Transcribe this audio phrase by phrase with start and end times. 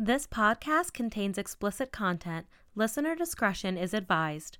[0.00, 2.46] This podcast contains explicit content.
[2.76, 4.58] Listener discretion is advised.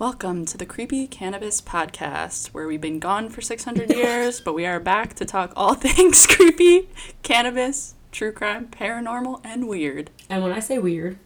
[0.00, 4.64] Welcome to the Creepy Cannabis Podcast, where we've been gone for 600 years, but we
[4.64, 6.88] are back to talk all things creepy,
[7.22, 10.08] cannabis, true crime, paranormal, and weird.
[10.30, 11.18] And when I say weird,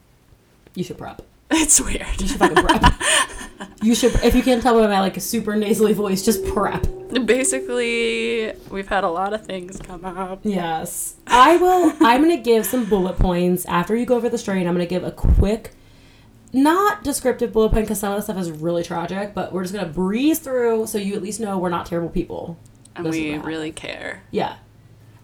[0.73, 1.21] you should prep.
[1.49, 2.19] It's weird.
[2.19, 3.01] You should fucking prep.
[3.81, 6.85] you should, if you can't tell by my like super nasally voice, just prep.
[7.23, 10.41] Basically, we've had a lot of things come up.
[10.43, 11.15] Yes.
[11.27, 13.63] I will, I'm going to give some bullet points.
[13.67, 15.71] After you go over the strain, I'm going to give a quick,
[16.55, 19.75] not descriptive bullet point because some of the stuff is really tragic, but we're just
[19.75, 22.57] to breeze through so you at least know we're not terrible people.
[22.95, 24.23] And we really care.
[24.31, 24.55] Yeah.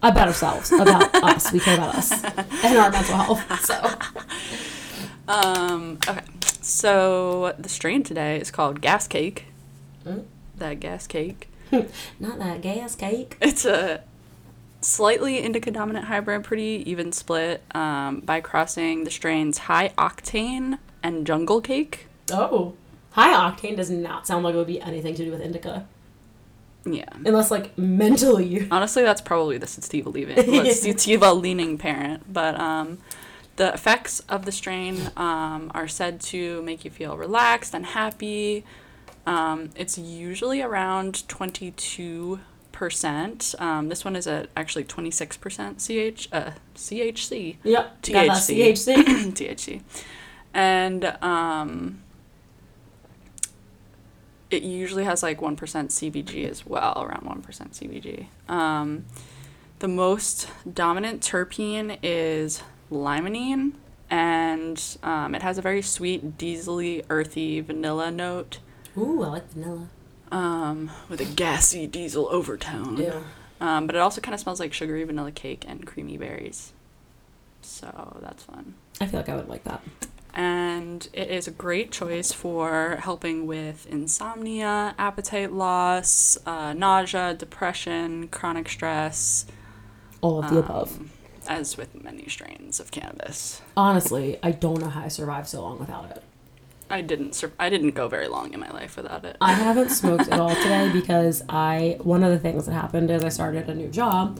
[0.04, 1.52] About ourselves, about us.
[1.54, 3.66] We care about us and our mental health.
[3.66, 4.20] So,
[5.28, 6.22] Um, okay.
[6.62, 9.46] So, the strain today is called Gas Cake.
[10.06, 10.26] Mm.
[10.58, 11.48] That gas cake.
[12.20, 13.38] not that gas cake.
[13.42, 14.04] It's a
[14.82, 21.26] slightly indica dominant hybrid, pretty even split um, by crossing the strains High Octane and
[21.26, 22.08] Jungle Cake.
[22.32, 22.74] Oh.
[23.12, 25.86] High octane does not sound like it would be anything to do with indica.
[26.86, 27.10] Yeah.
[27.26, 28.68] Unless, like, mentally.
[28.72, 32.32] Honestly, that's probably the sativa leaning, sativa leaning parent.
[32.32, 33.00] But um,
[33.58, 38.64] the effects of the strain um, are said to make you feel relaxed and happy.
[39.26, 43.62] Um, it's usually around 22%.
[43.62, 47.58] Um, this one is at actually 26% CH, uh, CHC.
[47.64, 48.02] Yep.
[48.02, 48.58] THC.
[48.58, 49.34] THC.
[49.34, 49.82] THC.
[50.54, 52.02] And um,
[54.50, 58.28] it usually has like 1% CBG as well, around 1% CBG.
[58.54, 59.06] Um,
[59.80, 62.62] the most dominant terpene is
[62.92, 63.74] limonene,
[64.10, 68.60] and um, it has a very sweet, diesely, earthy vanilla note
[68.98, 69.88] Ooh, I like vanilla.
[70.32, 72.98] um, with a gassy diesel overtone.
[72.98, 73.24] Ew.
[73.62, 76.74] Um, but it also kind of smells like sugary vanilla cake and creamy berries.
[77.62, 78.74] So that's fun.
[79.00, 79.82] I feel like I would like that.
[80.34, 88.28] And it is a great choice for helping with insomnia, appetite loss, uh, nausea, depression,
[88.30, 89.46] chronic stress.
[90.22, 90.98] All of the above.
[91.00, 91.10] um,
[91.48, 93.62] As with many strains of cannabis.
[93.76, 96.24] Honestly, I don't know how I survived so long without it.
[96.90, 97.36] I didn't.
[97.36, 99.38] Sur- I didn't go very long in my life without it.
[99.42, 103.24] I haven't smoked at all today because I one of the things that happened is
[103.24, 104.40] I started a new job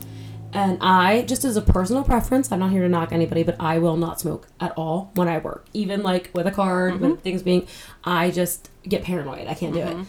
[0.52, 3.78] and I just as a personal preference, I'm not here to knock anybody, but I
[3.78, 5.66] will not smoke at all when I work.
[5.72, 7.20] Even like with a card, with mm-hmm.
[7.20, 7.66] things being
[8.04, 9.48] I just get paranoid.
[9.48, 9.96] I can't do it.
[9.96, 10.02] Mm-hmm.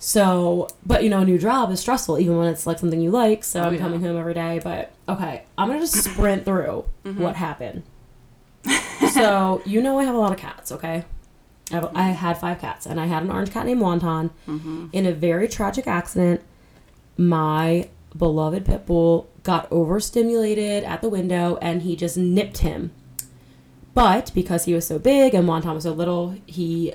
[0.00, 3.10] So, but you know, a new job is stressful even when it's like something you
[3.10, 3.44] like.
[3.44, 3.80] So Oh, I'm yeah.
[3.80, 7.20] coming home every day, but okay, I'm going to just sprint through mm-hmm.
[7.20, 7.82] what happened.
[9.12, 11.04] so, you know I have a lot of cats, okay?
[11.70, 14.30] I, have, I had five cats, and I had an orange cat named Wonton.
[14.92, 16.42] In a very tragic accident,
[17.16, 22.90] my beloved pit bull got overstimulated at the window, and he just nipped him.
[23.94, 26.92] But because he was so big and Wonton was so little, he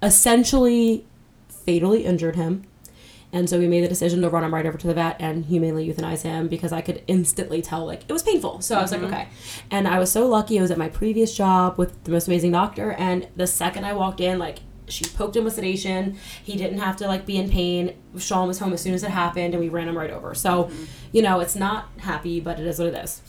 [0.00, 1.04] essentially
[1.48, 2.62] fatally injured him.
[3.32, 5.46] And so we made the decision to run him right over to the vet and
[5.46, 8.60] humanely euthanize him because I could instantly tell like it was painful.
[8.60, 9.12] So I was like, mm-hmm.
[9.12, 9.28] okay.
[9.72, 10.56] And I was so lucky.
[10.60, 13.94] I was at my previous job with the most amazing doctor, and the second I
[13.94, 16.16] walked in, like she poked him with sedation.
[16.42, 17.94] He didn't have to like be in pain.
[18.18, 20.34] Sean was home as soon as it happened, and we ran him right over.
[20.34, 20.70] So,
[21.12, 23.22] you know, it's not happy, but it is what it is.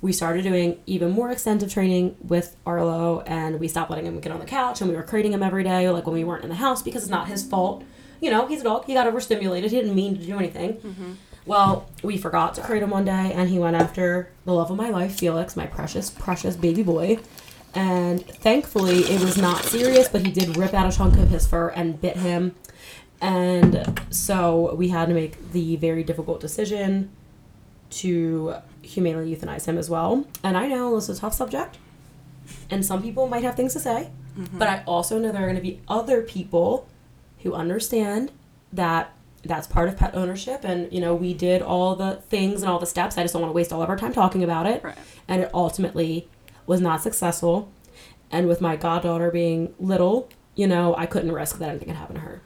[0.00, 4.32] We started doing even more extensive training with Arlo, and we stopped letting him get
[4.32, 6.50] on the couch, and we were crating him every day, like when we weren't in
[6.50, 7.84] the house, because it's not his fault.
[8.20, 8.84] You know, he's a dog.
[8.84, 9.70] He got overstimulated.
[9.70, 10.74] He didn't mean to do anything.
[10.74, 11.12] Mm-hmm.
[11.46, 14.76] Well, we forgot to crate him one day, and he went after the love of
[14.76, 17.18] my life, Felix, my precious, precious baby boy.
[17.74, 21.46] And thankfully, it was not serious, but he did rip out a chunk of his
[21.46, 22.54] fur and bit him.
[23.20, 27.10] And so we had to make the very difficult decision
[27.90, 30.26] to humanely euthanize him as well.
[30.42, 31.78] And I know this is a tough subject,
[32.70, 34.58] and some people might have things to say, mm-hmm.
[34.58, 36.88] but I also know there are going to be other people
[37.42, 38.30] who understand
[38.72, 39.12] that
[39.44, 42.78] that's part of pet ownership and you know we did all the things and all
[42.78, 44.82] the steps i just don't want to waste all of our time talking about it
[44.82, 44.96] Right.
[45.28, 46.26] and it ultimately
[46.66, 47.70] was not successful
[48.30, 52.14] and with my goddaughter being little you know i couldn't risk that anything could happen
[52.16, 52.40] to her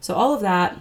[0.00, 0.78] so all of that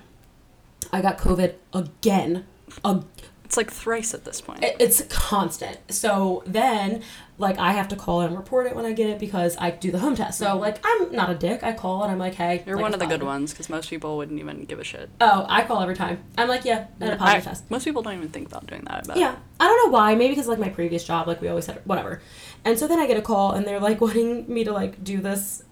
[0.91, 2.45] i got covid again
[2.85, 3.03] Ag-
[3.45, 4.63] It's like thrice at this point.
[4.63, 5.77] It- It's constant.
[5.91, 7.03] So then,
[7.37, 9.91] like, I have to call and report it when I get it because I do
[9.91, 10.39] the home test.
[10.39, 11.61] So, like, I'm not a dick.
[11.61, 12.57] I call and I'm like, hey.
[12.57, 12.69] Mm-hmm.
[12.69, 15.07] You're like, one of the good ones because most people wouldn't even give a shit.
[15.21, 16.23] Oh, I call every time.
[16.35, 17.69] I'm like, yeah, and a I- positive test.
[17.69, 19.03] most people don't even think about doing that.
[19.03, 19.17] I bet.
[19.17, 20.15] Yeah, I don't know why.
[20.15, 22.21] Maybe because like my previous job, like we always had whatever.
[22.65, 25.19] And so then I get a call, and they're like wanting me to like do
[25.21, 25.63] this,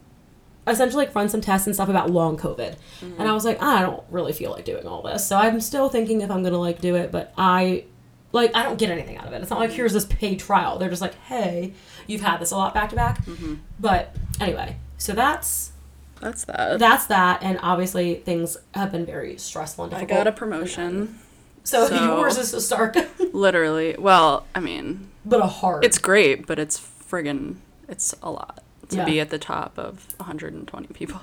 [0.68, 2.76] essentially like run some tests and stuff about long COVID.
[3.02, 3.20] Mm-hmm.
[3.20, 5.26] And I was like, ah, I don't really feel like doing all this.
[5.26, 7.86] So I'm still thinking if I'm gonna like do it, but I.
[8.34, 9.42] Like I don't get anything out of it.
[9.42, 9.76] It's not like mm-hmm.
[9.76, 10.80] here's this paid trial.
[10.80, 11.74] They're just like, hey,
[12.08, 13.26] you've had this a lot back to back.
[13.26, 13.56] Mm-hmm.
[13.78, 15.74] But anyway, so that's
[16.22, 16.80] That's that.
[16.80, 20.12] that's that, and obviously things have been very stressful and difficult.
[20.12, 21.20] I got a promotion.
[21.66, 22.96] So, so- yours is a start,
[23.34, 23.98] Literally.
[24.00, 25.84] Well, I mean, but a hard.
[25.86, 27.56] it's great, but it's friggin'
[27.88, 29.06] it's a lot to Yeah.
[29.06, 31.22] be at the top of 120 people.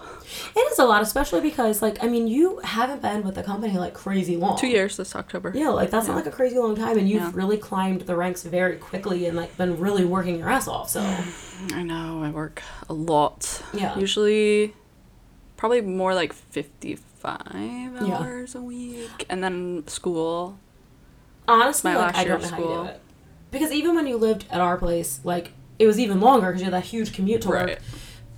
[0.56, 3.77] It is a lot, especially because, like, I mean, you haven't been with the company
[3.77, 4.56] like crazy long.
[4.59, 5.53] Two years this October.
[5.55, 7.31] Yeah, like that's not like a crazy long time, and you've Yeah.
[7.35, 10.89] really climbed the ranks very quickly and like been really working your ass off.
[10.89, 11.00] So
[11.75, 12.23] I know.
[12.23, 13.62] I work a lot.
[13.75, 13.99] Yeah.
[13.99, 14.75] Usually,
[15.59, 17.43] probably more like 55
[18.06, 18.19] Yeah.
[18.19, 20.59] hours a week, and then school.
[21.47, 23.00] honestly, My like last I year don't of know how you do school.
[23.50, 26.65] Because even when you lived at our place, like it was even longer because you
[26.67, 27.79] had that huge commute to work.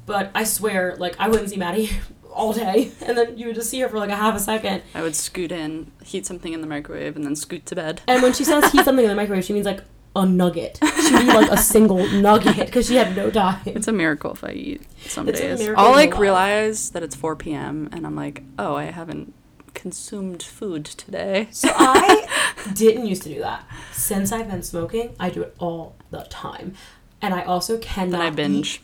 [0.07, 1.91] But I swear, like I wouldn't see Maddie
[2.33, 4.83] all day, and then you would just see her for like a half a second.
[4.95, 8.03] I would scoot in, heat something in the microwave, and then scoot to bed.
[8.07, 9.83] And when she says heat something in the microwave, she means like
[10.17, 10.79] a nugget.
[10.83, 13.61] She would eat like a single nugget because she had no time.
[13.67, 15.59] It's a miracle if I eat some It's a days.
[15.61, 17.89] miracle I'll like realize that it's 4 p.m.
[17.93, 19.33] and I'm like, oh, I haven't
[19.75, 21.49] consumed food today.
[21.51, 22.27] So I
[22.75, 23.65] didn't used to do that.
[23.93, 26.75] Since I've been smoking, I do it all the time.
[27.23, 28.83] And I also cannot Then I eat- binge.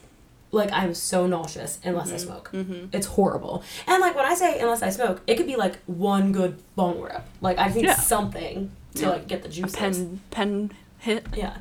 [0.53, 2.15] like I'm so nauseous unless Mm-hmm.
[2.15, 2.51] I smoke.
[2.93, 3.63] It's horrible.
[3.87, 7.01] And like when I say unless I smoke, it could be like one good bone
[7.01, 7.23] rip.
[7.41, 7.95] Like I need Yeah.
[7.97, 9.09] something to Yeah.
[9.11, 9.75] like get the juice.
[9.75, 11.27] pen pen hit.
[11.35, 11.59] Yeah.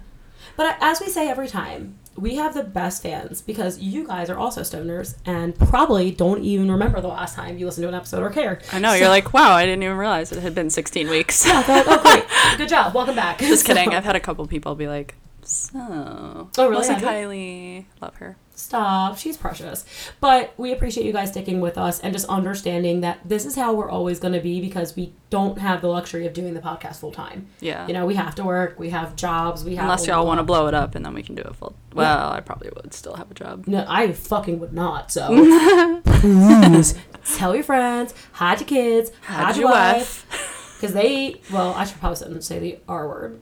[0.58, 4.38] But as we say every time, we have the best fans because you guys are
[4.38, 8.24] also stoners and probably don't even remember the last time you listened to an episode
[8.24, 8.60] or care.
[8.72, 11.46] I know So- you're like, wow, I didn't even realize it had been 16 weeks.
[11.46, 12.24] Yeah, like, oh great,
[12.58, 13.40] good job, welcome back.
[13.40, 13.94] Just kidding.
[13.94, 15.16] I've had a couple people be like,
[15.48, 16.50] so.
[16.58, 16.72] Oh, really?
[16.72, 18.38] Melissa Kylie, love her.
[18.56, 19.18] Stop.
[19.18, 19.86] She's precious.
[20.22, 23.74] But we appreciate you guys sticking with us and just understanding that this is how
[23.74, 26.98] we're always going to be because we don't have the luxury of doing the podcast
[26.98, 27.48] full time.
[27.60, 27.86] Yeah.
[27.86, 29.84] You know, we have to work, we have jobs, we have.
[29.84, 31.76] Unless y'all want to blow it up and then we can do it full.
[31.94, 33.68] Well, I probably would still have a job.
[33.68, 35.12] No, I fucking would not.
[35.12, 35.28] So
[36.06, 36.96] please
[37.36, 41.42] tell your friends, hide your kids, hide, Hide your your wife, because they.
[41.52, 43.40] Well, I should probably say the R word.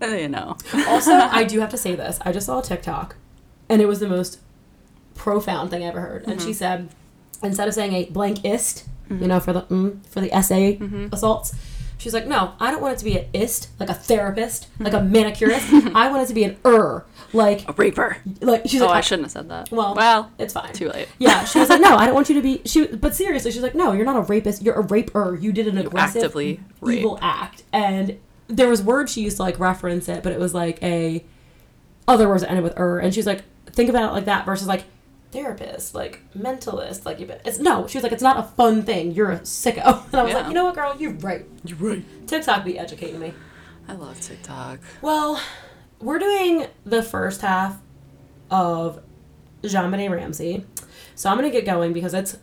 [0.02, 0.56] You know.
[0.88, 2.18] Also, I do have to say this.
[2.22, 3.16] I just saw a TikTok,
[3.68, 4.38] and it was the most
[5.14, 6.24] profound thing I ever heard.
[6.26, 6.90] And she said,
[7.42, 10.78] instead of saying a blank ist, you know, for the mm, for the essay
[11.12, 11.54] assaults,
[11.98, 14.92] she's like, no, I don't want it to be an ist, like a therapist, like
[14.92, 15.72] a manicurist.
[15.94, 18.16] I want it to be an er, like A raper.
[18.40, 19.70] like she's Oh, like, I shouldn't have said that.
[19.70, 20.72] Well, well, it's fine.
[20.74, 21.08] too late.
[21.18, 22.60] Yeah, she was like, no, I don't want you to be.
[22.66, 24.62] She, but seriously, she's like, no, you're not a rapist.
[24.62, 25.38] You're a raper.
[25.40, 26.98] You did an aggressive, actively rape.
[27.00, 27.62] evil act.
[27.72, 28.18] And
[28.48, 31.24] there was words she used to like reference it, but it was like a
[32.06, 32.98] other words that ended with er.
[32.98, 34.84] And she's like, think about it like that versus like
[35.32, 37.28] therapist, like mentalist, like you.
[37.44, 37.86] It's no.
[37.86, 39.12] She was like, it's not a fun thing.
[39.12, 40.04] You're a sicko.
[40.12, 40.38] And I was Yeah.
[40.38, 41.44] like, you know what, girl, you're right.
[41.64, 42.26] You're right.
[42.28, 43.32] TikTok be educating me.
[43.88, 44.78] I love TikTok.
[45.02, 45.40] Well,
[46.00, 47.78] we're doing the first half
[48.50, 49.00] of
[49.62, 50.64] JonBenét Ramsey.
[51.14, 52.36] So I'm going to get going because it's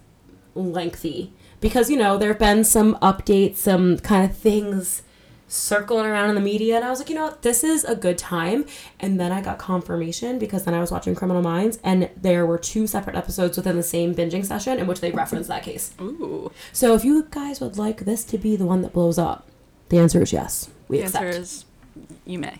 [0.55, 1.33] lengthy.
[1.59, 5.03] Because, you know, there have been some updates, some kind of things
[5.53, 6.77] circling around in the media.
[6.77, 7.41] And I was like, you know what?
[7.41, 8.65] This is a good time.
[9.01, 12.57] And then I got confirmation because then I was watching Criminal Minds and there were
[12.57, 15.93] two separate episodes within the same binging session in which they referenced that case.
[15.99, 16.51] Ooh.
[16.71, 19.45] So if you guys would like this to be the one that blows up,
[19.89, 20.69] the answer is yes.
[20.87, 21.25] We The accept.
[21.25, 21.65] answer is
[22.25, 22.55] you may.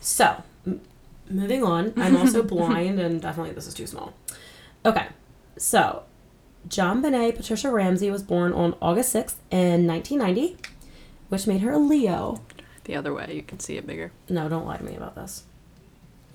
[0.00, 0.80] So, m-
[1.28, 1.92] moving on.
[1.98, 4.14] I'm also blind, and definitely this is too small.
[4.86, 5.08] Okay,
[5.58, 6.04] so
[6.68, 10.56] JonBenét Patricia Ramsey was born on August 6th in 1990,
[11.30, 12.42] which made her a Leo.
[12.84, 14.12] The other way, you can see it bigger.
[14.28, 15.44] No, don't lie to me about this.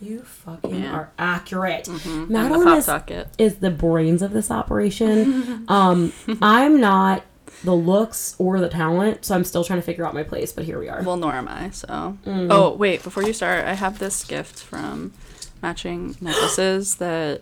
[0.02, 0.92] You fucking Yeah.
[0.94, 1.86] are accurate.
[1.86, 3.30] The Madeline is, socket.
[3.38, 5.66] is the brains of this operation.
[5.70, 6.12] um,
[6.42, 7.24] I'm not
[7.64, 10.66] the looks or the talent, so I'm still trying to figure out my place, but
[10.66, 11.02] here we are.
[11.02, 11.70] Well, nor am I.
[11.70, 12.18] So.
[12.26, 12.48] Mm.
[12.52, 15.14] Oh wait, before you start, I have this gift from
[15.62, 17.42] matching necklaces that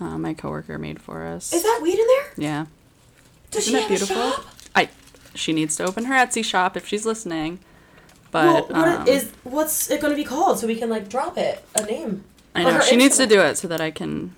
[0.00, 1.52] uh, my coworker made for us.
[1.52, 2.32] Is that weed in there?
[2.36, 2.66] yeah.
[3.50, 4.16] Does Isn't she have beautiful?
[4.16, 4.44] a shop?
[5.38, 7.60] She needs to open her Etsy shop if she's listening.
[8.32, 11.08] Well, But what um, is what's it going to be called so we can like
[11.08, 12.24] drop it a name?
[12.54, 14.34] I know she needs to do it so that I can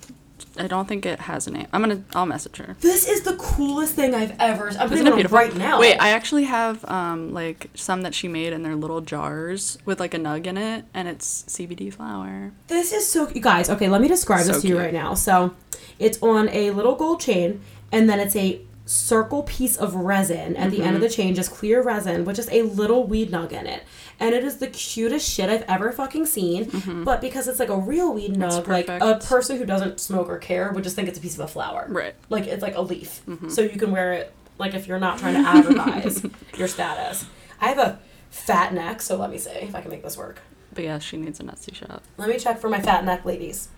[0.56, 1.66] I don't think it has a name.
[1.72, 2.02] I'm gonna.
[2.14, 2.76] I'll message her.
[2.80, 4.70] This is the coolest thing I've ever.
[4.78, 5.80] I'm putting it it right now.
[5.80, 10.00] Wait, I actually have um like some that she made in their little jars with
[10.00, 12.52] like a nug in it, and it's CBD flower.
[12.66, 13.70] This is so you guys.
[13.70, 15.14] Okay, let me describe So this to you right now.
[15.14, 15.54] So,
[15.98, 17.60] it's on a little gold chain,
[17.92, 20.94] and then it's a circle piece of resin at the end Mm-hmm.
[20.96, 23.84] of the chain, just clear resin with just a little weed nug in it.
[24.18, 27.04] And it is the cutest shit I've ever fucking seen.
[27.04, 29.28] But because it's like a real weed nug, like a Mm-hmm.
[29.28, 31.86] person who doesn't smoke or care would just think it's a piece of a flower.
[31.88, 32.14] Right.
[32.30, 33.22] Like it's like a leaf.
[33.28, 33.48] Mm-hmm.
[33.48, 36.26] So you can wear it like if you're not trying to advertise
[36.58, 37.26] your status.
[37.60, 37.98] I have a
[38.30, 40.40] fat neck, so let me see if I can make this work.
[40.74, 42.02] But yeah, she needs a Nutsy shop.
[42.16, 43.68] Let me check for my fat neck ladies.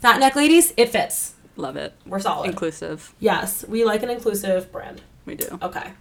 [0.00, 1.33] Fat neck ladies, it fits.
[1.56, 1.94] Love it.
[2.06, 2.48] We're solid.
[2.50, 3.14] Inclusive.
[3.20, 5.02] yes, we like an inclusive brand.
[5.24, 5.58] We do.
[5.62, 5.92] Okay,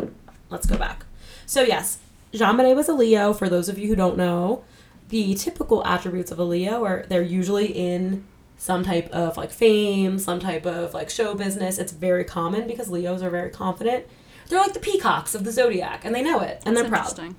[0.50, 1.06] let's go back.
[1.46, 2.00] So yes,
[2.34, 3.34] JonBenét was a Leo.
[3.34, 4.64] For those of you who don't know,
[5.10, 8.26] the typical attributes of a Leo are they're usually in
[8.58, 11.78] some type of like fame, some type of like show business.
[11.78, 14.06] It's very common because Leos are very confident.
[14.50, 17.36] They're like the peacocks of the zodiac, and they know it, and That's they're proud.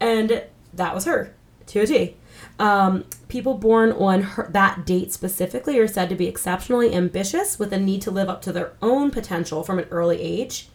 [0.00, 1.34] And that was her,
[1.66, 2.16] to a T.
[2.58, 7.72] Um, people born on her, that date specifically are said to be exceptionally ambitious with
[7.72, 10.68] a need to live up to their own potential from an early age.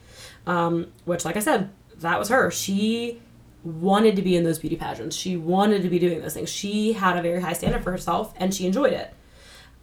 [0.45, 1.69] Um, which, like I said,
[1.99, 2.49] that was her.
[2.51, 3.21] She
[3.63, 5.15] wanted to be in those beauty pageants.
[5.15, 6.49] She wanted to be doing those things.
[6.49, 9.13] She had a very high standard for herself, and she enjoyed it.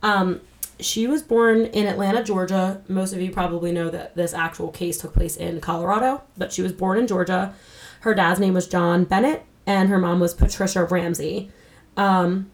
[0.03, 0.41] Um,
[0.81, 2.83] she was born in Atlanta, Georgia.
[2.89, 6.63] Most of you probably know that this actual case took place in Colorado, but she
[6.63, 7.55] was born in Georgia.
[8.01, 11.51] Her dad's name was John Bennett, and her mom was Patricia Ramsey.
[11.97, 12.51] Um,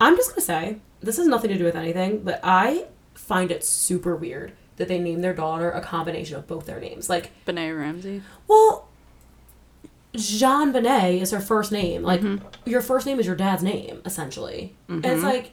[0.00, 3.64] I'm just gonna say this has nothing to do with anything, but I find it
[3.64, 7.08] super weird that they name their daughter a combination of both their names.
[7.10, 8.22] Like, Benet Ramsey.
[8.48, 8.88] well,
[10.14, 12.02] JonBenét is her first name.
[12.02, 12.46] Like, Mm-hmm.
[12.68, 14.74] your first name is your dad's name, essentially.
[14.88, 15.52] And it's like,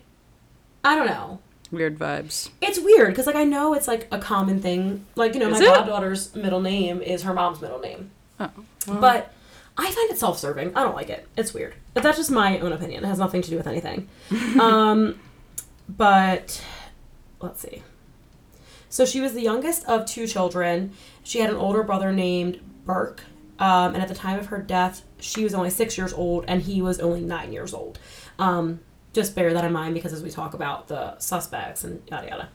[0.83, 1.39] I don't know.
[1.71, 2.49] Weird vibes.
[2.61, 5.05] It's weird because, like, I know it's like a common thing.
[5.15, 5.75] Like, you know, Is my it?
[5.75, 8.11] goddaughter's middle name is her mom's middle name.
[8.39, 8.49] Oh.
[8.87, 9.33] well, But
[9.77, 10.75] I find it self-serving.
[10.75, 11.27] I don't like it.
[11.37, 11.75] It's weird.
[11.99, 13.03] But that's just my own opinion.
[13.03, 14.07] It has nothing to do with anything.
[14.61, 15.19] um,
[15.89, 16.63] but
[17.41, 17.83] let's see.
[18.87, 20.93] So she was the youngest of two children.
[21.23, 23.23] She had an older brother named Burke.
[23.59, 26.61] Um, and at the time of her death, she was only six years old, and
[26.61, 27.99] he was only nine years old.
[28.39, 28.79] Um,
[29.11, 32.49] just bear that in mind because as we talk about the suspects and yada yada.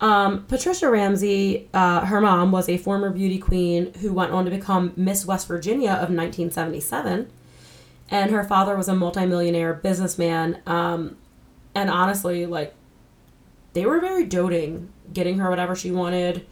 [0.00, 4.52] Um, Patricia Ramsey, uh, her mom, was a former beauty queen who went on to
[4.52, 7.28] become Miss West Virginia of 1977.
[8.10, 10.62] And her father was a multimillionaire businessman.
[10.66, 11.16] Um,
[11.74, 12.74] and honestly, like,
[13.74, 16.46] they were very doting, getting her whatever she wanted,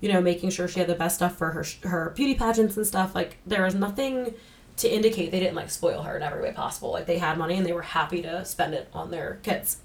[0.00, 2.86] you know, making sure she had the best stuff for her, her beauty pageants and
[2.86, 3.14] stuff.
[3.14, 4.34] Like, there was nothing
[4.78, 6.90] to indicate they didn't, like, spoil her in every way possible.
[6.90, 9.78] Like, they had money and they were happy to spend it on their kids.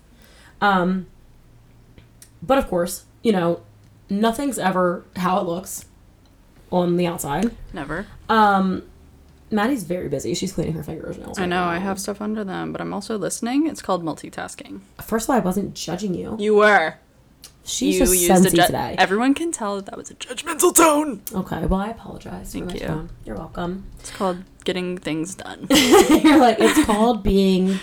[0.60, 1.08] Um,
[2.42, 3.62] but of course, you know,
[4.10, 5.86] nothing's ever how it looks
[6.72, 7.56] on the outside.
[7.74, 8.08] Never.
[8.28, 8.84] Um,
[9.52, 10.34] Maddie's very busy.
[10.34, 11.38] She's cleaning her fingernails.
[11.38, 11.64] I right know.
[11.66, 13.68] I have stuff under them, but I'm also listening.
[13.68, 14.82] It's called multitasking.
[15.02, 16.36] First of all, I wasn't judging you.
[16.40, 16.96] You were.
[17.64, 18.96] She's you just sensy ju- today.
[18.98, 21.22] Everyone can tell that that was a judgmental tone.
[21.34, 22.52] okay, well, I apologize.
[22.54, 22.80] Thank you.
[22.80, 23.10] tone.
[23.24, 23.86] You're welcome.
[24.00, 25.68] It's called getting things done.
[25.70, 27.78] You're like, it's called being.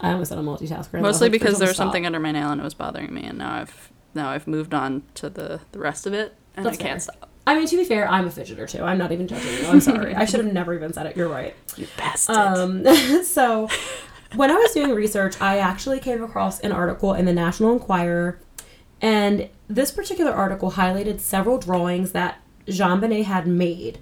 [0.00, 0.94] I almost said a multitasker.
[0.94, 2.60] and I was Mostly like, because "Please there was stop." something under my nail and
[2.60, 6.04] it was bothering me, and now I've now I've moved on to the the rest
[6.06, 7.28] of it, and That's I can't stop.
[7.46, 8.82] I mean, to be fair, I'm a fidgeter too.
[8.82, 9.66] I'm not even judging you.
[9.66, 10.14] I'm sorry.
[10.14, 11.16] I should have never even said it.
[11.16, 11.54] You're right.
[11.76, 12.36] You bastard.
[12.36, 12.84] Um,
[13.24, 13.68] so
[14.36, 18.38] when I was doing research, I actually came across an article in the National Enquirer,
[19.00, 23.98] and this particular article highlighted several drawings that JonBenét had made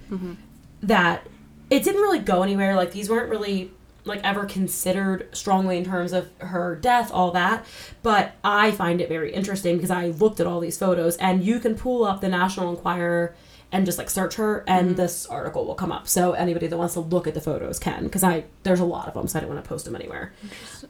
[0.82, 1.26] that
[1.70, 2.74] it didn't really go anywhere.
[2.74, 3.70] Like these weren't really
[4.04, 7.64] like ever considered strongly in terms of her death, all that.
[8.02, 11.60] But I find it very interesting because I looked at all these photos, and you
[11.60, 13.34] can pull up the National Enquirer
[13.72, 16.08] and just like search her, and this article will come up.
[16.08, 19.06] So anybody that wants to look at the photos can, because I there's a lot
[19.06, 20.32] of them, so I don't want to post them anywhere.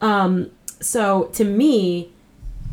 [0.01, 0.51] Um,
[0.81, 2.11] so to me,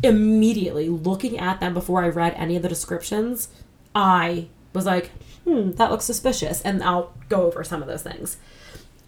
[0.04, 3.50] immediately looking at them before I read any of the descriptions,
[3.94, 5.12] I was like,
[5.44, 8.38] hmm, that looks suspicious, and I'll go over some of those things.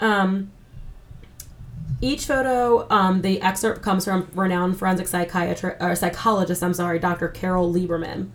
[0.01, 0.51] Um,
[2.01, 6.63] each photo, um, the excerpt comes from renowned forensic psychiatrist or psychologist.
[6.63, 7.27] I'm sorry, Dr.
[7.27, 8.29] Carol Lieberman.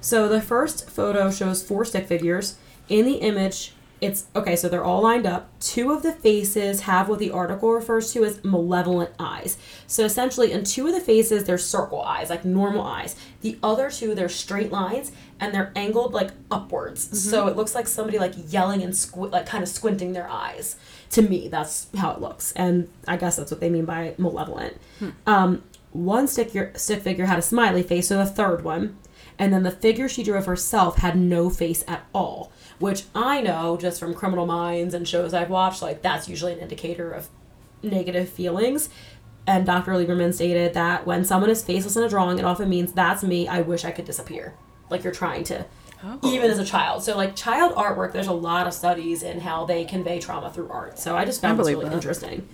[0.00, 2.56] So the first photo shows four stick figures.
[2.88, 4.56] In the image, it's okay.
[4.56, 5.48] So they're all lined up.
[5.58, 9.56] Two of the faces have what the article refers to as malevolent eyes.
[9.86, 13.16] So essentially, in two of the faces, they're circle eyes, like normal eyes.
[13.40, 17.22] The other two, they're straight lines and they're angled like upwards.
[17.28, 20.76] So it looks like somebody like yelling and squ- like kind of squinting their eyes.
[21.16, 24.78] To me, that's how it looks, and I guess that's what they mean by malevolent.
[25.26, 28.98] Um, one stick, stick figure had a smiley face, so the third one.
[29.38, 33.40] And then the figure she drew of herself had no face at all, which I
[33.40, 37.28] know just from Criminal Minds and shows I've watched, like that's usually an indicator of
[37.82, 38.90] negative feelings.
[39.46, 39.92] And Dr.
[39.92, 43.46] Lieberman stated that when someone is faceless in a drawing, it often means that's me.
[43.48, 44.54] I wish I could disappear.
[44.90, 45.64] Like you're trying to,
[46.04, 46.18] Oh.
[46.22, 47.02] even as a child.
[47.02, 50.68] So like child artwork, there's a lot of studies in how they convey trauma through
[50.68, 50.98] art.
[50.98, 51.94] So I just found I this really that.
[51.94, 52.48] interesting.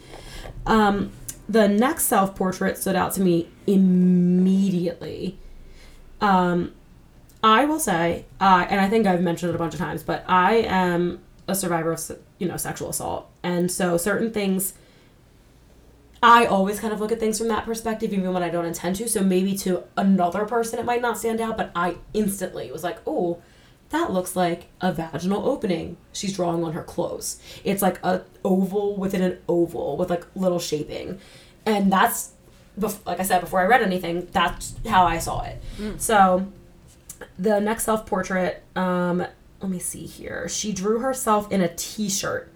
[0.66, 1.12] Um,
[1.48, 5.38] the next self portrait stood out to me immediately.
[6.20, 6.72] Um,
[7.42, 10.24] I will say, uh, and I think I've mentioned it a bunch of times, but
[10.28, 14.74] I am a survivor of you know sexual assault, and so certain things.
[16.22, 18.96] I always kind of look at things from that perspective, even when I don't intend
[18.96, 19.08] to.
[19.08, 22.98] So maybe to another person it might not stand out, but I instantly was like,
[23.06, 23.42] "Oh,
[23.90, 27.40] that looks like a vaginal opening." She's drawing on her clothes.
[27.64, 31.18] It's like a oval within an oval with like little shaping,
[31.66, 32.32] and that's,
[33.04, 35.60] like I said before I read anything, that's how I saw it.
[36.00, 36.46] So
[37.38, 39.18] the next self portrait um
[39.60, 42.51] let me see here she drew herself in a t-shirt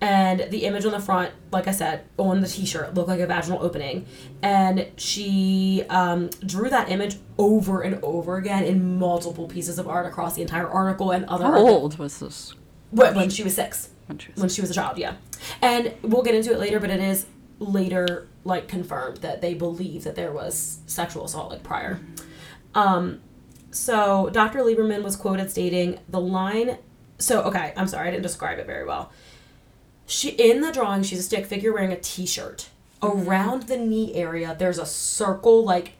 [0.00, 3.26] and the image on the front like i said on the t-shirt looked like a
[3.26, 4.06] vaginal opening.
[4.42, 10.06] And she um, drew that image over and over again in multiple pieces of art
[10.06, 12.54] across the entire article and other How old was this?
[12.90, 13.90] when, when she was six.
[14.06, 15.16] When she was when she was a child yeah.
[15.60, 17.26] And we'll get into it later but it is
[17.58, 22.00] later like confirmed that they believe that there was sexual assault like prior.
[22.74, 23.20] Um
[23.70, 26.78] so dr lieberman was quoted stating the line
[27.18, 29.12] so okay i'm sorry i didn't describe it very well
[30.08, 32.70] she in the drawing she's a stick figure wearing a t-shirt.
[33.02, 35.92] Around the knee area there's a circle like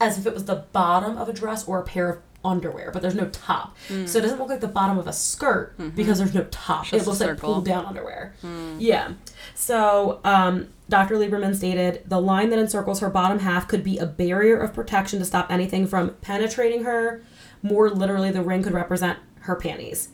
[0.00, 3.00] as if it was the bottom of a dress or a pair of underwear but
[3.00, 3.74] there's no top.
[3.88, 6.84] So it doesn't look like the bottom of a skirt because there's no top.
[6.84, 8.34] Just it looks like pulled down underwear.
[8.78, 9.12] Yeah.
[9.54, 14.04] So um, dr lieberman stated the line that encircles her bottom half could be a
[14.04, 17.22] barrier of protection to stop anything from penetrating her.
[17.62, 20.08] More literally the ring could represent her panties.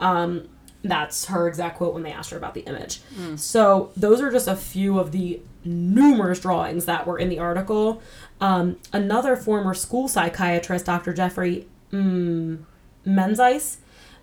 [0.00, 0.48] Um,
[0.84, 3.00] that's her exact quote when they asked her about the image.
[3.36, 8.02] So those are just a few of the numerous drawings that were in the article.
[8.40, 11.14] Um, another former school psychiatrist, Dr.
[11.14, 12.58] Jeffrey mm,
[13.06, 13.78] Menzies,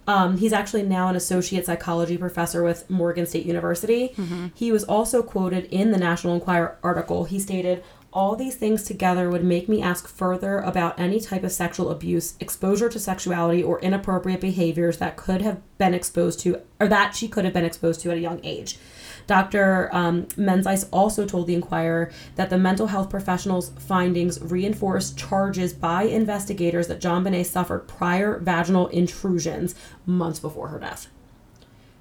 [0.07, 4.13] um, he's actually now an associate psychology professor with Morgan State University.
[4.53, 7.25] He was also quoted in the National Enquirer article.
[7.25, 11.51] He stated, all these things together would make me ask further about any type of
[11.51, 16.87] sexual abuse, exposure to sexuality, or inappropriate behaviors that could have been exposed to, or
[16.87, 18.77] that she could have been exposed to at a young age.
[19.27, 19.89] Dr.
[19.93, 26.03] Um, Menzies also told the Enquirer that the mental health professionals' findings reinforced charges by
[26.03, 29.73] investigators that JonBenét suffered prior vaginal intrusions
[30.05, 31.07] months before her death.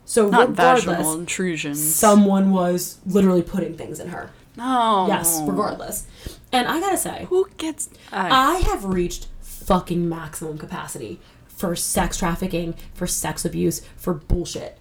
[0.05, 1.95] So, not regardless, vaginal intrusions.
[1.95, 4.31] someone was literally putting things in her.
[4.57, 5.07] No.
[5.09, 6.07] Yes, regardless.
[6.53, 7.91] And I gotta say, Who gets?
[8.13, 14.79] I, I have reached fucking maximum capacity for sex trafficking, for sex abuse, for bullshit.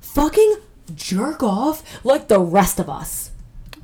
[0.00, 0.56] Fucking
[0.94, 3.30] jerk off like the rest of us.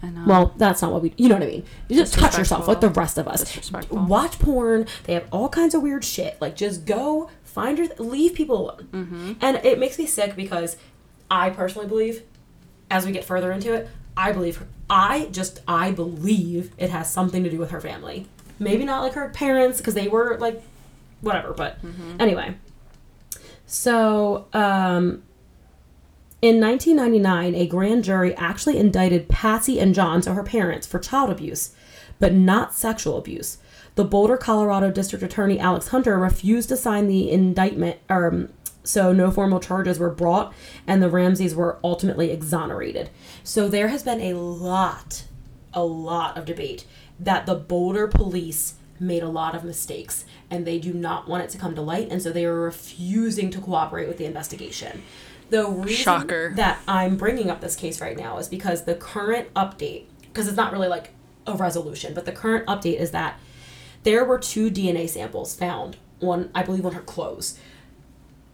[0.02, 0.24] I know.
[0.26, 1.12] Well, that's not what we.
[1.16, 1.64] You know what I mean.
[1.88, 3.70] You just touch yourself like the rest of us.
[3.90, 4.86] Watch porn.
[5.04, 6.40] They have all kinds of weird shit.
[6.40, 7.88] Like, just go find your.
[7.98, 8.88] Leave people alone.
[8.92, 9.32] Mm-hmm.
[9.40, 10.76] And it makes me sick because
[11.30, 12.22] I personally believe,
[12.90, 14.64] as we get further into it, I believe.
[14.90, 18.26] I just I believe it has something to do with her family.
[18.58, 20.62] Maybe not like her parents because they were like,
[21.20, 21.52] whatever.
[21.52, 21.78] But
[22.18, 22.56] anyway.
[23.66, 25.22] So, um,
[26.40, 31.30] in 1999, a grand jury actually indicted Patsy and John, so her parents, for child
[31.30, 31.74] abuse,
[32.18, 33.58] but not sexual abuse.
[33.98, 38.48] The Boulder, Colorado District Attorney Alex Hunter refused to sign the indictment, um,
[38.84, 40.54] so no formal charges were brought,
[40.86, 43.10] and the Ramseys were ultimately exonerated.
[43.42, 45.24] So there has been a lot,
[45.74, 46.86] a lot of debate
[47.18, 51.50] that the Boulder police made a lot of mistakes and they do not want it
[51.50, 55.02] to come to light, and so they are refusing to cooperate with the investigation.
[55.50, 56.52] The reason Shocker.
[56.54, 60.56] that I'm bringing up this case right now is because the current update, because it's
[60.56, 61.10] not really like
[61.48, 63.40] a resolution, but the current update is that
[64.08, 67.58] there were two DNA samples found on, I believe, on her clothes.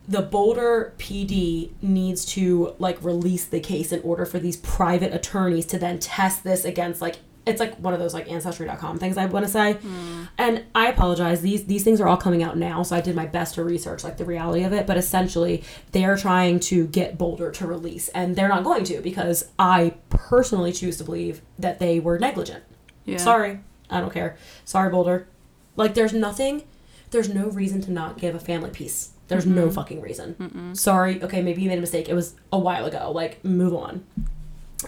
[0.09, 5.64] The Boulder PD needs to like release the case in order for these private attorneys
[5.67, 9.27] to then test this against like it's like one of those like ancestry.com things I
[9.27, 9.75] want to say.
[9.75, 10.25] Hmm.
[10.38, 11.40] And I apologize.
[11.40, 14.03] These these things are all coming out now, so I did my best to research
[14.03, 15.62] like the reality of it, but essentially
[15.93, 20.73] they're trying to get Boulder to release and they're not going to because I personally
[20.73, 22.64] choose to believe that they were negligent.
[23.05, 23.19] yeah.
[23.19, 23.61] Sorry.
[23.88, 24.37] I don't care.
[24.64, 25.29] Sorry, Boulder.
[25.77, 26.63] Like, there's nothing,
[27.11, 29.11] there's no reason to not give a family piece.
[29.29, 30.75] There's no fucking reason.
[30.75, 31.23] Sorry.
[31.23, 32.09] Okay, maybe you made a mistake.
[32.09, 33.11] It was a while ago.
[33.11, 34.05] Like, move on.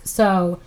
[0.04, 0.60] So,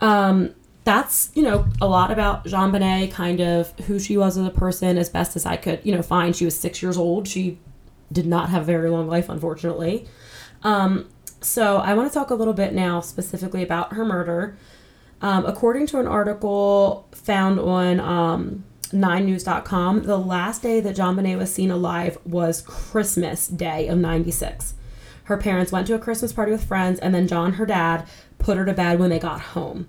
[0.00, 0.54] um,
[0.84, 4.98] that's you know a lot about JonBenét, kind of who she was as a person,
[4.98, 6.36] as best as I could you know find.
[6.36, 7.26] She was six years old.
[7.26, 7.58] She
[8.12, 10.06] did not have a very long life, unfortunately.
[10.62, 11.08] Um,
[11.40, 14.56] so I want to talk a little bit now specifically about her murder.
[15.20, 21.52] Um, according to an article found on um, 9news.com, the last day that JonBenét was
[21.52, 24.74] seen alive was Christmas Day of 96.
[25.24, 28.06] Her parents went to a Christmas party with friends, and then John, her dad,
[28.38, 29.88] put her to bed when they got home.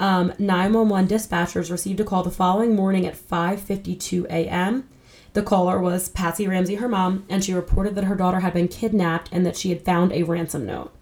[0.00, 4.88] Um, 911 dispatchers received a call the following morning at 5:52 a.m.
[5.32, 8.68] The caller was Patsy Ramsey, her mom, and she reported that her daughter had been
[8.68, 10.92] kidnapped and that she had found a ransom note.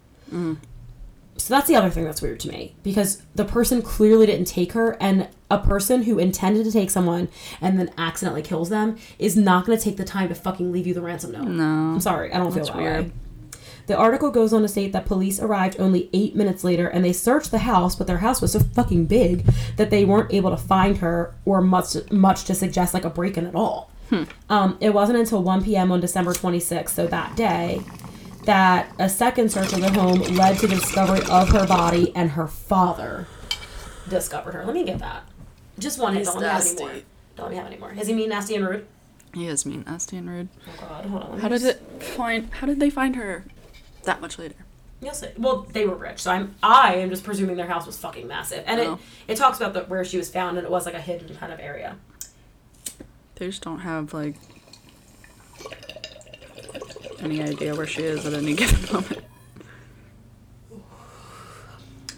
[1.38, 4.72] So that's the other thing that's weird to me because the person clearly didn't take
[4.72, 7.28] her, and a person who intended to take someone
[7.60, 10.86] and then accidentally kills them is not going to take the time to fucking leave
[10.86, 11.46] you the ransom note.
[11.46, 11.64] No.
[11.64, 13.06] I'm sorry, I don't feel that weird.
[13.06, 13.12] way.
[13.86, 17.12] The article goes on to state that police arrived only eight minutes later and they
[17.12, 19.44] searched the house, but their house was so fucking big
[19.76, 23.36] that they weren't able to find her or much much to suggest like a break
[23.38, 23.90] in at all.
[24.48, 25.92] Um, it wasn't until 1 p.m.
[25.92, 27.80] on December 26th, so that day,
[28.46, 32.30] that a second search of the home led to the discovery of her body and
[32.32, 33.26] her father
[34.08, 34.64] discovered her.
[34.64, 35.24] Let me get that.
[35.78, 36.20] Just one hit.
[36.20, 37.02] He's Don't let me have any more.
[37.36, 37.92] Don't let me have any more.
[37.92, 38.86] Is he mean, nasty, and rude?
[39.34, 40.48] He is mean, nasty, and rude.
[40.66, 41.28] Oh God, hold on.
[41.30, 42.50] let me How did just- it find?
[42.54, 43.44] How did they find her
[44.04, 44.54] that much later?
[45.00, 45.22] Yes.
[45.22, 48.26] it- Well, they were rich, so I'm I am just presuming their house was fucking
[48.26, 48.92] massive, and Oh.
[49.28, 51.36] it it talks about the where she was found, and it was like a hidden
[51.36, 51.96] kind of area.
[53.34, 54.36] They just don't have like
[57.20, 59.24] any idea where she is at any given moment.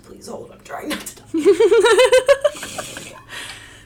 [0.04, 0.50] Please hold.
[0.50, 1.16] I'm trying not to.
[1.16, 1.22] die.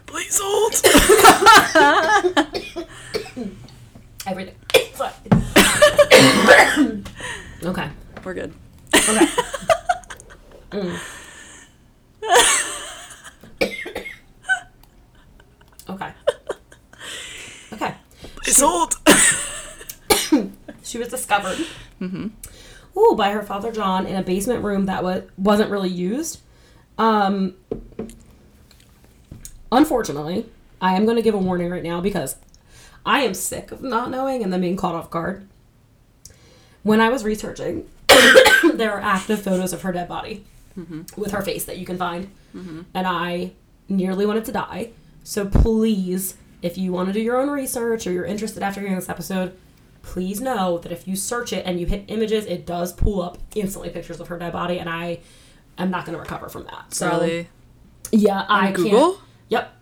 [0.07, 0.75] Please hold.
[4.27, 4.57] Everything.
[7.65, 7.89] Okay.
[8.25, 8.53] We're good.
[8.95, 9.27] Okay.
[10.73, 10.97] Mm.
[15.91, 16.13] okay.
[17.75, 17.95] Okay.
[18.37, 18.95] Please hold.
[20.93, 21.57] She was discovered.
[22.03, 22.99] Mm-hmm.
[22.99, 26.41] Ooh, by her father John in a basement room that was wasn't really used.
[26.99, 27.55] Um.
[29.71, 30.45] Unfortunately,
[30.83, 32.37] I am going to give a warning right now because
[33.07, 35.49] I am sick of not knowing and then being caught off guard.
[36.83, 37.89] When I was researching,
[38.75, 40.45] there are active photos of her dead body
[40.79, 41.05] mm-hmm.
[41.19, 42.83] with her face that you can find, mm-hmm.
[42.93, 43.53] and I
[43.89, 44.91] nearly wanted to die.
[45.25, 48.97] So please, if you want to do your own research or you're interested after hearing
[48.97, 49.57] this episode,
[50.03, 53.39] please know that if you search it and you hit images, it does pull up
[53.55, 55.21] instantly pictures of her dead body, and I
[55.79, 56.93] am not going to recover from that.
[56.95, 57.49] So really?
[58.11, 58.77] yeah, I On can't.
[58.77, 59.21] Google?
[59.49, 59.73] Yep,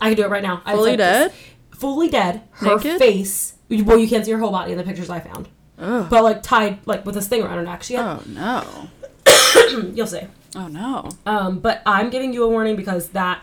[0.00, 0.62] I can do it right now.
[0.66, 1.32] Fully this- dead?
[1.72, 2.42] Fully dead.
[2.52, 2.98] Her Naked?
[2.98, 3.54] face.
[3.70, 6.06] Well, you can't see her whole body in the pictures I found, Ugh.
[6.10, 7.82] but like tied like with this thing around her neck.
[7.82, 8.04] She had.
[8.04, 8.88] Oh no.
[9.94, 10.22] You'll see.
[10.56, 11.08] Oh no.
[11.24, 13.42] Um, but I'm giving you a warning because that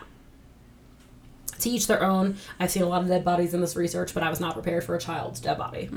[1.60, 2.36] to each their own.
[2.58, 4.84] I've seen a lot of dead bodies in this research, but I was not prepared
[4.84, 5.88] for a child's dead body.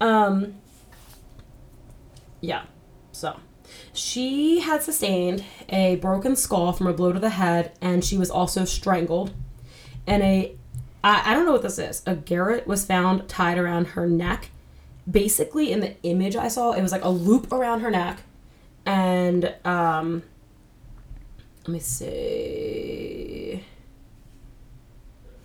[0.00, 0.54] Um,
[2.40, 2.64] yeah.
[3.12, 3.38] So
[3.92, 8.30] she had sustained a broken skull from a blow to the head, and she was
[8.30, 9.32] also strangled.
[10.06, 10.56] And a
[11.04, 12.02] I, I don't know what this is.
[12.06, 14.50] A garrote was found tied around her neck.
[15.10, 18.22] Basically, in the image I saw, it was like a loop around her neck,
[18.86, 20.22] and um,
[21.66, 23.31] let me see.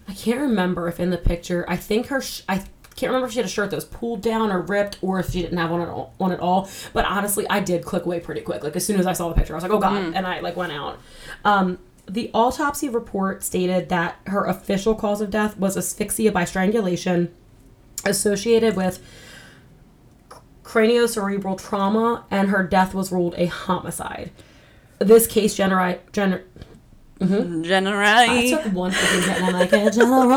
[0.08, 1.66] I can't remember if in the picture.
[1.68, 2.22] I think her.
[2.22, 2.64] Sh- I
[2.96, 5.32] can't remember if she had a shirt that was pulled down or ripped, or if
[5.32, 6.14] she didn't have one at all.
[6.18, 6.70] One at all.
[6.94, 8.64] But honestly, I did click away pretty quick.
[8.64, 10.40] Like as soon as I saw the picture, I was like, "Oh God!" and I
[10.40, 10.98] like went out.
[11.46, 17.34] Um, the autopsy report stated that her official cause of death was asphyxia by strangulation,
[18.06, 19.00] associated with
[20.64, 24.32] craniocerebral trauma, and her death was ruled a homicide.
[25.00, 26.44] This case genera- gener-
[27.20, 30.28] I took one freaking hit and I'm like, "Eh, general,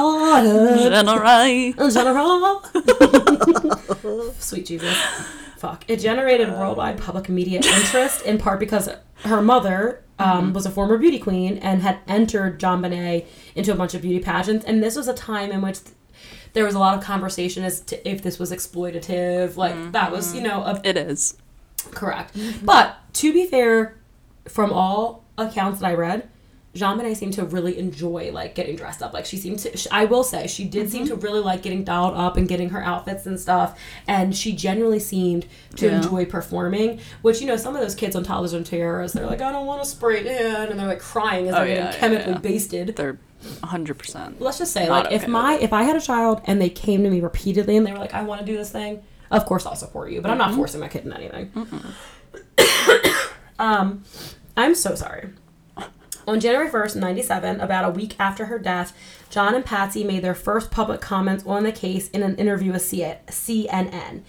[0.91, 1.75] Generai.
[1.93, 2.63] general.
[4.39, 4.97] Sweet Jesus.
[5.59, 5.85] Fuck.
[5.89, 8.89] It generated worldwide public media interest, in part because
[9.25, 13.95] her mother um, was a former beauty queen and had entered JonBenét into a bunch
[13.95, 14.65] of beauty pageants.
[14.65, 15.79] And this was a time in which
[16.55, 19.57] there was a lot of conversation as to if this was exploitative.
[19.57, 21.37] Like, that was, you know, a It is.
[21.91, 22.35] Correct.
[22.63, 23.97] But to be fair,
[24.49, 26.29] from all accounts that I read,
[26.75, 29.13] JonBenét seemed to really enjoy like getting dressed up.
[29.13, 29.77] Like she seemed to.
[29.77, 32.71] sh- I will say she did seem to really like getting dolled up and getting
[32.71, 33.77] her outfits and stuff.
[34.07, 35.97] And she genuinely seemed to Yeah.
[35.97, 37.01] enjoy performing.
[37.23, 39.83] Which you know, some of those kids on television terrorists, they're like, I don't want
[39.83, 42.95] to spray tan, and they're like crying as Oh, they're yeah, getting yeah, chemically basted.
[42.97, 43.19] They're
[43.63, 44.35] 100%.
[44.39, 47.03] Let's just say, Not like, if my if I had a child and they came
[47.03, 49.03] to me repeatedly and they were like, I want to do this thing,
[49.33, 51.51] of course I'll support you, but I'm not forcing my kid in anything.
[53.59, 54.05] um,
[54.57, 55.31] I'm so sorry.
[56.27, 58.97] On January 1st, 97, about a week after her death,
[59.31, 62.83] John and Patsy made their first public comments on the case in an interview with
[62.83, 64.23] CNN.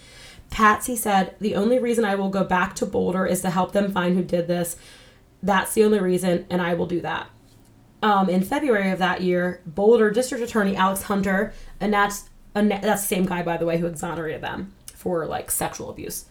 [0.49, 3.91] Patsy said, The only reason I will go back to Boulder is to help them
[3.91, 4.77] find who did this.
[5.43, 7.27] That's the only reason, and I will do that.
[8.03, 13.07] Um, in February of that year, Boulder District Attorney Alex Hunter, that's, and that's the
[13.07, 16.25] same guy, by the way, who exonerated them for like sexual abuse.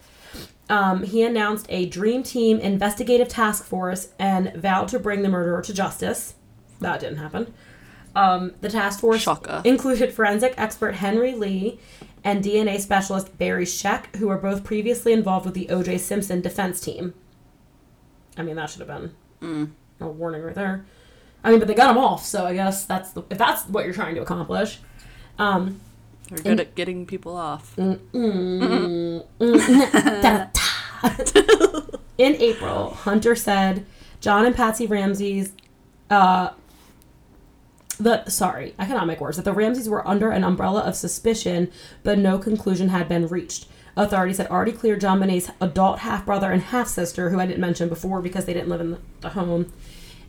[0.71, 5.61] Um, he announced a Dream Team investigative task force and vowed to bring the murderer
[5.61, 6.35] to justice.
[6.79, 7.53] That didn't happen.
[8.15, 9.65] Um, the task force Shocka.
[9.65, 11.77] included forensic expert Henry Lee
[12.23, 15.97] and DNA specialist Barry Scheck, who were both previously involved with the O.J.
[15.97, 17.15] Simpson defense team.
[18.37, 20.85] I mean, that should have been a warning right there.
[21.43, 23.83] I mean, but they got him off, so I guess that's the if that's what
[23.83, 24.79] you're trying to accomplish.
[25.37, 25.81] Um,
[26.29, 27.73] They're good at getting people off.
[32.17, 33.85] in April, Hunter said
[34.19, 35.53] John and Patsy Ramsey's
[36.09, 36.51] uh
[38.01, 39.37] the sorry, I cannot make words.
[39.37, 41.71] That the Ramseys were under an umbrella of suspicion,
[42.03, 43.67] but no conclusion had been reached.
[43.95, 47.89] Authorities had already cleared JonBenét's adult half brother and half sister, who I didn't mention
[47.89, 49.71] before because they didn't live in the, the home,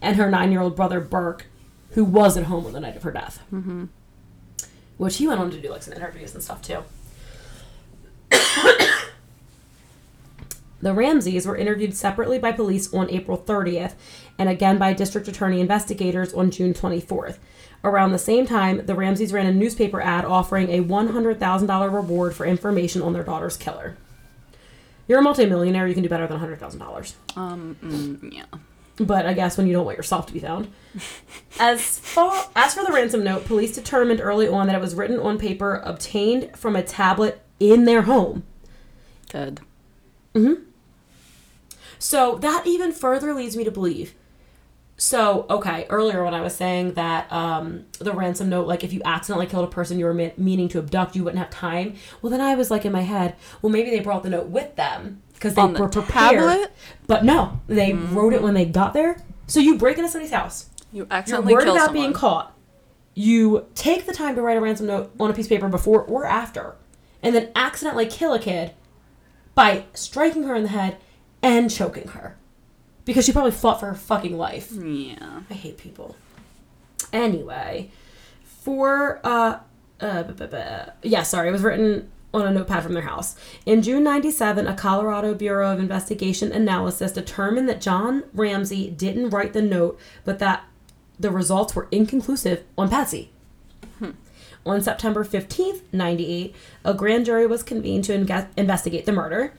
[0.01, 1.47] and her nine year old brother Burke,
[1.91, 3.43] who was at home on the night of her death.
[3.53, 3.85] Mm-hmm.
[4.99, 6.83] Which he went on to do like some interviews and stuff too.
[10.83, 13.95] The Ramseys were interviewed separately by police on April 30th
[14.39, 17.39] and again by district attorney investigators on June 24th.
[17.85, 22.45] Around the same time, the Ramseys ran a newspaper ad offering a $100,000 reward for
[22.45, 23.97] information on their daughter's killer.
[25.09, 27.15] You're a multimillionaire, you can do better than $100,000.
[27.37, 28.45] Um, mm, yeah.
[28.99, 30.73] But I guess when you don't want yourself to be found.
[31.61, 35.19] As far as for the ransom note, police determined early on that it was written
[35.19, 38.45] on paper obtained from a tablet in their home.
[39.29, 39.61] Dead.
[42.03, 44.15] So that even further leads me to believe.
[44.97, 49.01] So, okay, earlier when I was saying that um, the ransom note, like if you
[49.05, 51.95] accidentally killed a person you were me- meaning to abduct, you wouldn't have time.
[52.21, 54.75] Well, then I was like in my head, well, maybe they brought the note with
[54.75, 56.39] them because they On the were prepared.
[56.39, 56.73] tablet?
[57.07, 59.17] But no, they wrote it when they got there.
[59.47, 60.71] So you break into somebody's house.
[60.93, 62.03] You accidentally You're worried about someone.
[62.03, 62.57] being caught.
[63.15, 66.03] You take the time to write a ransom note on a piece of paper before
[66.03, 66.75] or after,
[67.23, 68.73] and then accidentally kill a kid
[69.55, 70.97] by striking her in the head
[71.43, 72.37] and choking her.
[73.05, 74.71] Because she probably fought for her fucking life.
[74.73, 75.41] Yeah.
[75.51, 76.17] I hate people.
[77.13, 77.91] Anyway,
[78.45, 79.59] for uh,
[80.01, 80.25] uh
[81.03, 83.37] yeah, sorry, it was written on a notepad from their house.
[83.67, 89.53] In June 97, a Colorado Bureau of Investigation analysis determined that John Ramsey didn't write
[89.53, 90.65] the note, but that
[91.19, 93.31] the results were inconclusive on Patsy.
[94.65, 98.15] On September 15th, 98, a grand jury was convened to
[98.57, 99.55] investigate the murder.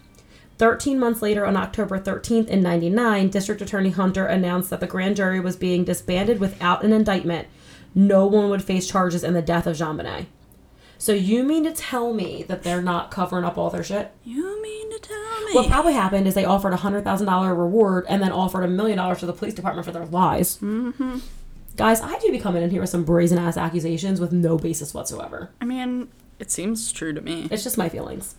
[0.58, 5.16] 13 months later, on October 13th in 99, District Attorney Hunter announced that the grand
[5.16, 7.48] jury was being disbanded without an indictment.
[7.96, 10.28] No one would face charges in the death of JonBenét.
[10.98, 14.12] So you mean to tell me that they're not covering up all their shit?
[14.24, 15.54] You mean to tell me?
[15.54, 18.70] What probably happened is they offered a hundred thousand dollar reward and then offered a
[18.70, 20.60] million dollars to the police department for their lies.
[20.60, 21.18] Mm-hmm.
[21.76, 24.94] Guys, I do be coming in here with some brazen ass accusations with no basis
[24.94, 25.52] whatsoever.
[25.60, 27.48] I mean, it seems true to me.
[27.52, 28.36] It's just my feelings.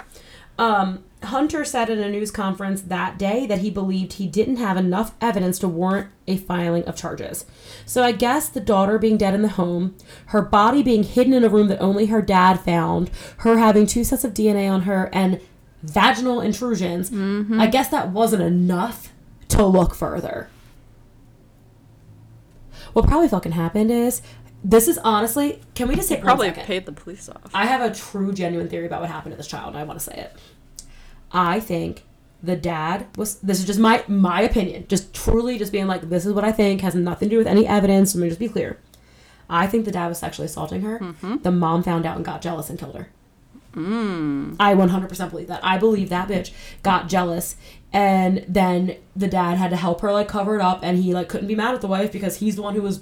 [0.58, 4.76] Um, Hunter said in a news conference that day that he believed he didn't have
[4.76, 7.46] enough evidence to warrant a filing of charges.
[7.86, 11.44] So I guess the daughter being dead in the home, her body being hidden in
[11.44, 15.10] a room that only her dad found, her having two sets of DNA on her,
[15.12, 15.40] and
[15.82, 17.10] vaginal intrusions,
[17.60, 19.12] I guess that wasn't enough
[19.48, 20.48] to look further.
[22.92, 24.22] What probably fucking happened is
[24.64, 27.50] this is honestly, can we just take Probably paid the police off.
[27.52, 30.00] I have a true, genuine theory about what happened to this child, and I want
[30.00, 30.36] to say it.
[31.30, 32.02] I think
[32.42, 33.36] the dad was.
[33.36, 34.86] This is just my my opinion.
[34.88, 37.46] Just truly, just being like, this is what I think has nothing to do with
[37.46, 38.14] any evidence.
[38.14, 38.78] Let me just be clear.
[39.50, 40.98] I think the dad was sexually assaulting her.
[40.98, 41.36] Mm-hmm.
[41.42, 43.10] The mom found out and got jealous and killed her.
[43.74, 44.56] Mm.
[44.58, 45.64] I 100% believe that.
[45.64, 47.56] I believe that bitch got jealous
[47.92, 51.28] and then the dad had to help her like cover it up and he like
[51.28, 53.00] couldn't be mad at the wife because he's the one who was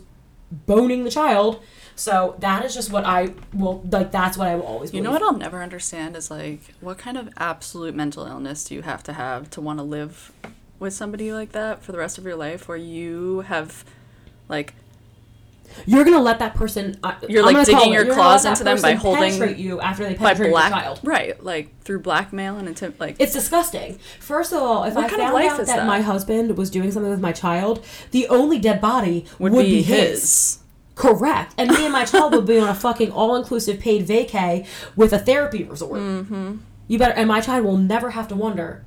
[0.67, 1.63] boning the child.
[1.95, 5.05] So that is just what I will like that's what I will always You believe.
[5.05, 8.83] know what I'll never understand is like, what kind of absolute mental illness do you
[8.83, 10.33] have to have to want to live
[10.79, 13.85] with somebody like that for the rest of your life, where you have,
[14.49, 14.75] like,
[15.87, 16.97] You're gonna let that person.
[17.03, 20.71] Uh, You're, like, digging your claws into them by holding- you after they penetrate black,
[20.71, 21.01] your child.
[21.03, 21.43] right?
[21.43, 23.99] Like through blackmail and intim- like, It's disgusting.
[24.21, 25.87] First of all, if What I kind of found out that, that?
[25.87, 29.83] my husband was doing something with my child, the only dead body would, would, be,
[29.83, 30.21] his.
[30.21, 30.59] his.
[30.95, 31.55] Correct.
[31.59, 35.13] And me and my child would be on a fucking all inclusive paid vacay with
[35.13, 35.99] a therapy resort.
[36.01, 36.57] Mm-hmm.
[36.89, 38.85] You better, and my child will never have to wonder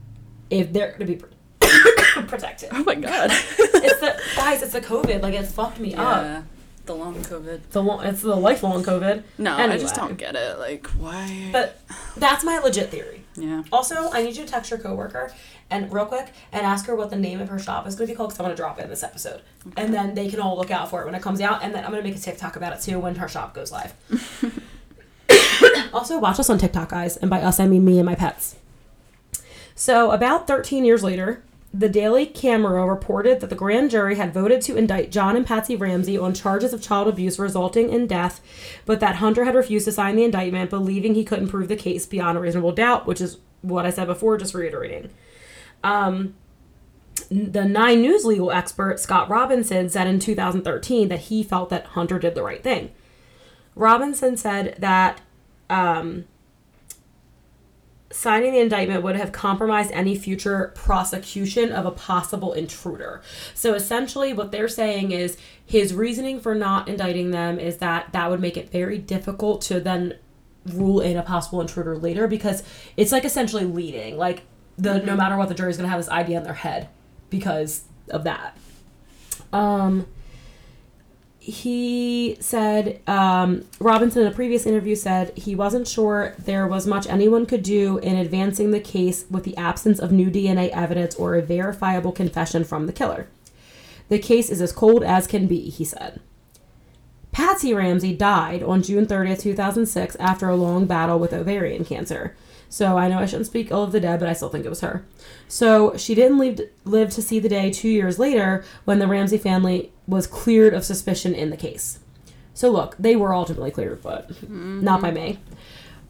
[0.52, 2.70] if they're going to be pr- protected.
[2.72, 3.32] Oh my god.
[3.32, 4.62] it's the guys.
[4.62, 5.22] It's the COVID.
[5.24, 6.44] Like it fucked me up.
[6.86, 7.62] The long COVID.
[7.72, 9.24] The long, it's the lifelong COVID.
[9.40, 10.60] No, I just don't get it.
[10.60, 11.50] Like, why?
[11.52, 11.82] But
[12.16, 13.24] that's my legit theory.
[13.36, 13.64] yeah.
[13.72, 15.34] Also, I need you to text your coworker
[15.72, 18.14] and real quick and ask her what the name of her shop is going to
[18.14, 19.42] be called because I'm going to drop it in this episode,
[19.76, 21.64] and then they can all look out for it when it comes out.
[21.64, 23.72] And then I'm going to make a TikTok about it too when her shop goes
[23.72, 23.94] live.
[25.94, 28.58] also, watch us on TikTok, guys, and by us I mean me and my pets.
[29.74, 31.44] So, about 13 years later,
[31.78, 35.76] the Daily Camera reported that the grand jury had voted to indict John and Patsy
[35.76, 38.40] Ramsey on charges of child abuse resulting in death,
[38.86, 42.06] but that Hunter had refused to sign the indictment, believing he couldn't prove the case
[42.06, 45.10] beyond a reasonable doubt, which is what I said before, just reiterating.
[45.84, 46.36] Um,
[47.30, 52.20] the Nine News legal expert Scott Robinson said in 2013 that he felt that Hunter
[52.20, 52.92] did the right thing.
[53.76, 55.20] Robinson said that
[55.70, 56.26] um,
[58.16, 63.22] signing the indictment would have compromised any future prosecution of a possible intruder.
[63.54, 68.30] So essentially, what they're saying is his reasoning for not indicting them is that that
[68.30, 70.18] would make it very difficult to then
[70.66, 72.64] rule in a possible intruder later because
[72.96, 74.18] it's like essentially leading.
[74.18, 74.44] Like
[74.78, 76.88] the no matter what, the jury's gonna have this idea in their head
[77.30, 78.58] because of that.
[79.52, 80.08] Um
[81.46, 87.06] he said um, robinson in a previous interview said he wasn't sure there was much
[87.06, 91.36] anyone could do in advancing the case with the absence of new dna evidence or
[91.36, 93.28] a verifiable confession from the killer.
[94.10, 96.20] The case is as cold as can be he said
[97.36, 102.36] patsy ramsey died on june 30th 2006 after a long battle with ovarian cancer
[102.70, 104.70] so i know i shouldn't speak ill of the dead but i still think it
[104.70, 105.06] was her
[105.48, 109.38] so she didn't live, live to see the day two years later when the Ramsey
[109.38, 112.00] family was cleared of suspicion in the case.
[112.54, 115.24] So look, they were ultimately cleared, but not by mm-hmm.
[115.24, 115.40] me.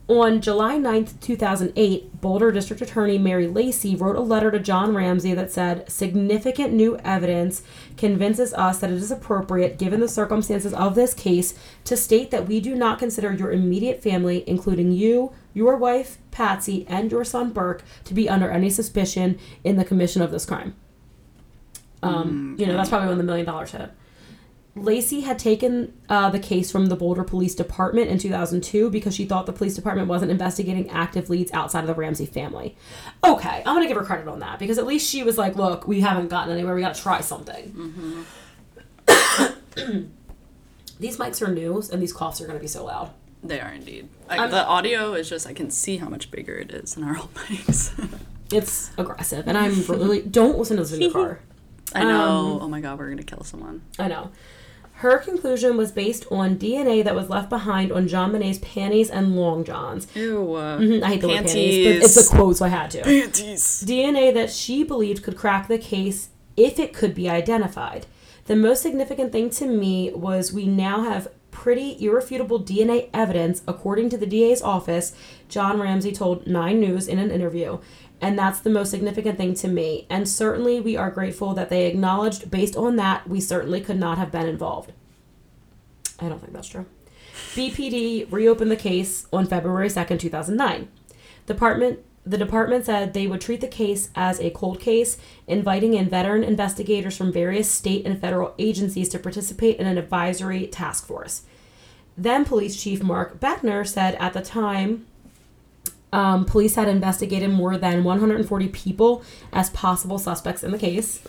[0.08, 5.34] On July 9th, 2008, Boulder District Attorney Mary Lacy wrote a letter to John Ramsey
[5.34, 7.64] that said, Significant new evidence
[7.98, 12.48] convinces us that it is appropriate, given the circumstances of this case, to state that
[12.48, 17.52] we do not consider your immediate family, including you, your wife, Patsy, and your son,
[17.52, 20.76] Burke, to be under any suspicion in the commission of this crime.
[22.04, 23.90] Um, You know, that's probably when the million dollars hit.
[24.76, 29.24] Lacy had taken uh, the case from the Boulder Police Department in 2002 because she
[29.26, 32.76] thought the police department wasn't investigating active leads outside of the Ramsey family.
[33.24, 35.88] Okay, I'm gonna give her credit on that because at least she was like, "Look,
[35.88, 36.76] we haven't gotten anywhere.
[36.76, 38.26] We gotta try something."
[41.00, 43.12] these mics are new, and these coughs are gonna be so loud.
[43.44, 44.10] They are indeed.
[44.28, 47.18] I, the audio is just, I can see how much bigger it is in our
[47.20, 47.94] old mics.
[48.52, 51.40] It's aggressive, and I'm really don't listen to this in your car.
[51.94, 52.56] I know.
[52.56, 53.82] Um, oh my god, we're going to kill someone.
[53.98, 54.32] I know.
[55.00, 59.64] Her conclusion was based on DNA that was left behind on JonBenét's panties and long
[59.66, 60.08] johns.
[60.16, 60.54] Ew.
[60.54, 63.02] Uh, Mhm, I hate the word panties, but it's a quote, so I had to.
[63.02, 63.84] Panties.
[63.86, 68.06] DNA that she believed could crack the case if it could be identified.
[68.46, 74.10] The most significant thing to me was we now have pretty irrefutable DNA evidence, according
[74.10, 75.14] to the DA's office,
[75.50, 77.80] John Ramsey told Nine News in an interview.
[78.22, 80.08] And that's the most significant thing to me.
[80.10, 84.18] And certainly we are grateful that they acknowledged, based on that, we certainly could not
[84.18, 84.94] have been involved.
[86.20, 86.86] I don't think that's true.
[87.54, 90.88] BPD reopened the case on February 2nd, 2009.
[91.46, 96.10] Department the department said they would treat the case as a cold case, inviting in
[96.10, 101.44] veteran investigators from various state and federal agencies to participate in an advisory task force.
[102.18, 105.06] Then Police Chief Mark Beckner said at the time
[106.16, 111.22] um, police had investigated more than 140 people as possible suspects in the case.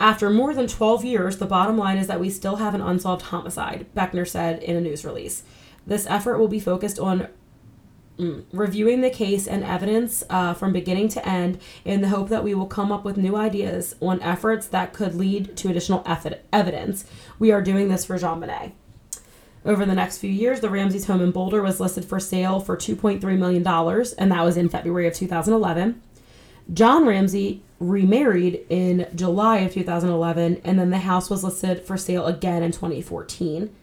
[0.00, 3.26] After more than 12 years, the bottom line is that we still have an unsolved
[3.26, 5.42] homicide, Beckner said in a news release.
[5.86, 7.28] This effort will be focused on
[8.18, 12.44] mm, reviewing the case and evidence uh, from beginning to end in the hope that
[12.44, 16.02] we will come up with new ideas on efforts that could lead to additional
[16.50, 17.04] evidence.
[17.38, 18.72] We are doing this for JonBenét.
[19.66, 22.76] Over the next few years, the Ramsey's home in Boulder was listed for sale for
[22.76, 23.66] $2.3 million,
[24.16, 26.00] and that was in February of 2011.
[26.72, 32.26] John Ramsey remarried in July of 2011, and then the house was listed for sale
[32.26, 33.74] again in 2014.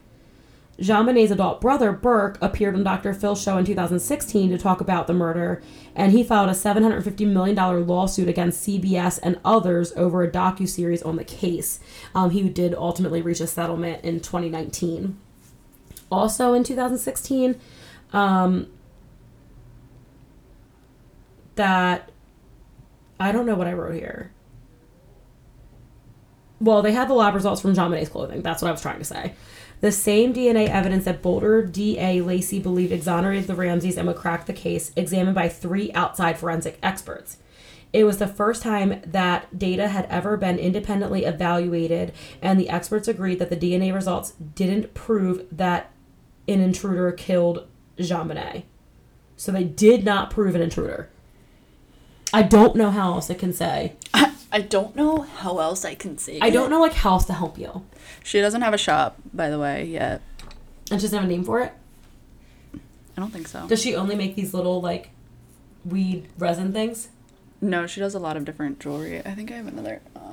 [0.80, 3.14] JonBenét's adult brother, Burke, appeared on Dr.
[3.14, 5.62] Phil's show in 2016 to talk about the murder,
[5.96, 11.18] and he filed a $750 million lawsuit against CBS and others over a docuseries on
[11.18, 11.80] the case.
[12.16, 15.20] Um, he did ultimately reach a settlement in 2019.
[16.14, 17.60] Also in 2016,
[18.14, 18.68] um,
[21.56, 22.12] that
[23.20, 24.32] I don't know what I wrote here.
[26.62, 28.44] Well, they had the lab results from JonBenét's clothing.
[28.44, 29.34] That's what I was trying to say.
[29.82, 34.46] The same DNA evidence that Boulder DA Lacy believed exonerated the Ramseys and would crack
[34.46, 37.38] the case, examined by three outside forensic experts.
[37.92, 42.12] It was the first time that data had ever been independently evaluated,
[42.42, 45.92] and the experts agreed that the DNA results didn't prove that
[46.48, 47.68] an intruder killed
[47.98, 48.64] JonBenét.
[49.38, 51.10] So they did not prove an intruder.
[52.34, 53.94] I don't know how else I can say.
[54.52, 56.40] I don't know how else I can say.
[56.40, 57.86] I don't know like how else to help you.
[58.24, 60.22] She doesn't have a shop, by the way, yet.
[60.92, 61.74] And she doesn't have a name for it.
[62.76, 63.68] I don't think so.
[63.68, 65.10] Does she only make these little like
[65.86, 67.10] weed resin things?
[67.62, 69.20] No, she does a lot of different jewelry.
[69.20, 70.02] I think I have another.
[70.16, 70.33] Um,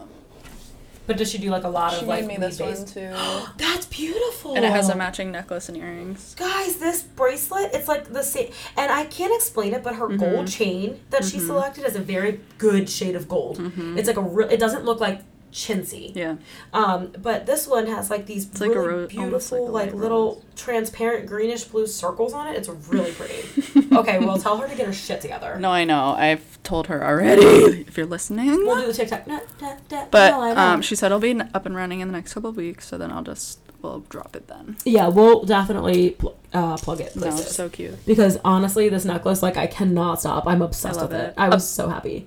[1.11, 3.12] But does she do like a lot she of like made me this one too,
[3.56, 4.54] That's beautiful.
[4.54, 6.36] and it has a matching necklace and earrings.
[6.38, 8.52] Guys, this bracelet, it's like the same.
[8.76, 10.44] And I can't explain it, but her gold mm-hmm.
[10.44, 11.48] chain that she mm-hmm.
[11.48, 13.58] selected is a very good shade of gold.
[13.58, 13.98] Mm-hmm.
[13.98, 15.22] It's like a real, it doesn't look like
[15.53, 16.14] chintzy.
[16.14, 16.36] Yeah,
[16.72, 20.34] Um, but this one has like these like a really ro- beautiful, like like, little
[20.34, 20.42] rose.
[20.57, 22.57] transparent greenish blue circles on it.
[22.57, 23.48] It's really pretty.
[23.96, 25.59] okay, well, tell her to get her shit together.
[25.59, 26.14] no, I know.
[26.16, 27.42] I've told her already.
[27.88, 29.26] if you're listening, We'll do the TikTok.
[29.26, 30.07] Da, da, da.
[30.11, 32.57] but No, um, she said it'll be up and running in the next couple of
[32.57, 32.86] weeks.
[32.86, 34.76] So then I'll just we'll drop it then.
[34.84, 37.16] yeah, we'll definitely pl- uh, plug it.
[37.16, 38.05] No, it's so cute.
[38.07, 40.46] because honestly, this necklace, like, I cannot stop.
[40.46, 41.28] I'm obsessed with it.
[41.30, 41.34] it.
[41.38, 42.26] I was so happy.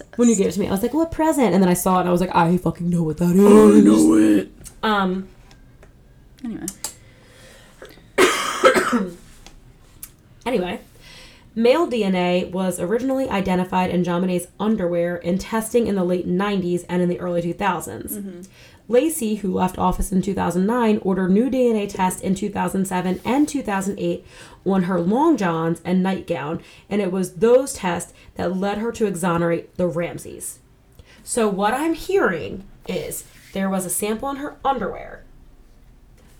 [0.00, 0.18] Obsessed.
[0.18, 1.98] when you gave it to me, I was like, "What present?" And then I saw
[1.98, 4.50] it, and I was like, "I fucking know what that is." I know it.
[4.82, 5.28] Um.
[6.44, 6.66] Anyway,
[10.46, 10.80] Anyway,
[11.56, 17.02] male DNA was originally identified in JonBenét's underwear in testing in the late '90s and
[17.02, 18.46] in the early 2000s.
[18.88, 24.24] Lacy, who left office in 2009, ordered new DNA tests in 2007 and 2008
[24.66, 26.60] on her long johns and nightgown,
[26.90, 30.58] and it was those tests that led her to exonerate the Ramseys.
[31.22, 35.24] So what I'm hearing is there was a sample in her underwear.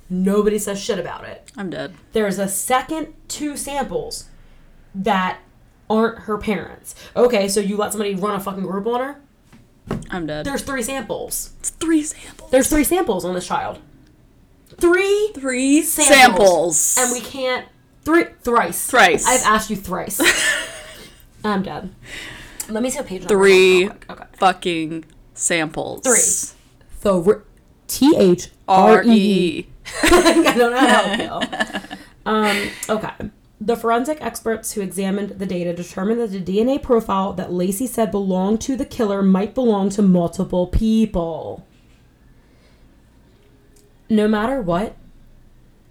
[0.08, 1.50] Nobody says shit about it.
[1.56, 1.94] I'm dead.
[2.12, 4.26] There's a second two samples
[4.94, 5.40] that
[5.90, 6.94] aren't her parents.
[7.16, 9.20] Okay, so you let somebody run a fucking group on her?
[10.10, 10.44] I'm dead.
[10.46, 11.50] There's three samples.
[11.60, 12.50] It's three samples.
[12.50, 13.78] There's three samples on this child.
[14.78, 16.76] Three Three samples.
[16.78, 16.98] samples.
[16.98, 17.66] And we can't
[18.06, 18.86] three thrice.
[18.86, 19.26] Thrice.
[19.26, 20.20] I've asked you thrice.
[21.44, 21.92] I'm dead.
[22.68, 23.34] Let me see a page number.
[23.34, 24.10] Three real quick.
[24.10, 24.24] Okay.
[24.34, 25.04] fucking
[25.34, 26.02] samples.
[26.04, 26.54] Three.
[27.02, 27.42] So
[27.88, 29.66] T H R R E E.
[30.02, 31.96] I don't know how to help you.
[32.24, 33.30] Um, okay.
[33.60, 38.10] The forensic experts who examined the data determined that the DNA profile that Lacy said
[38.10, 41.66] belonged to the killer might belong to multiple people.
[44.08, 44.96] No matter what,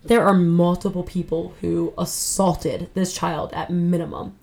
[0.05, 4.37] there are multiple people who assaulted this child at minimum.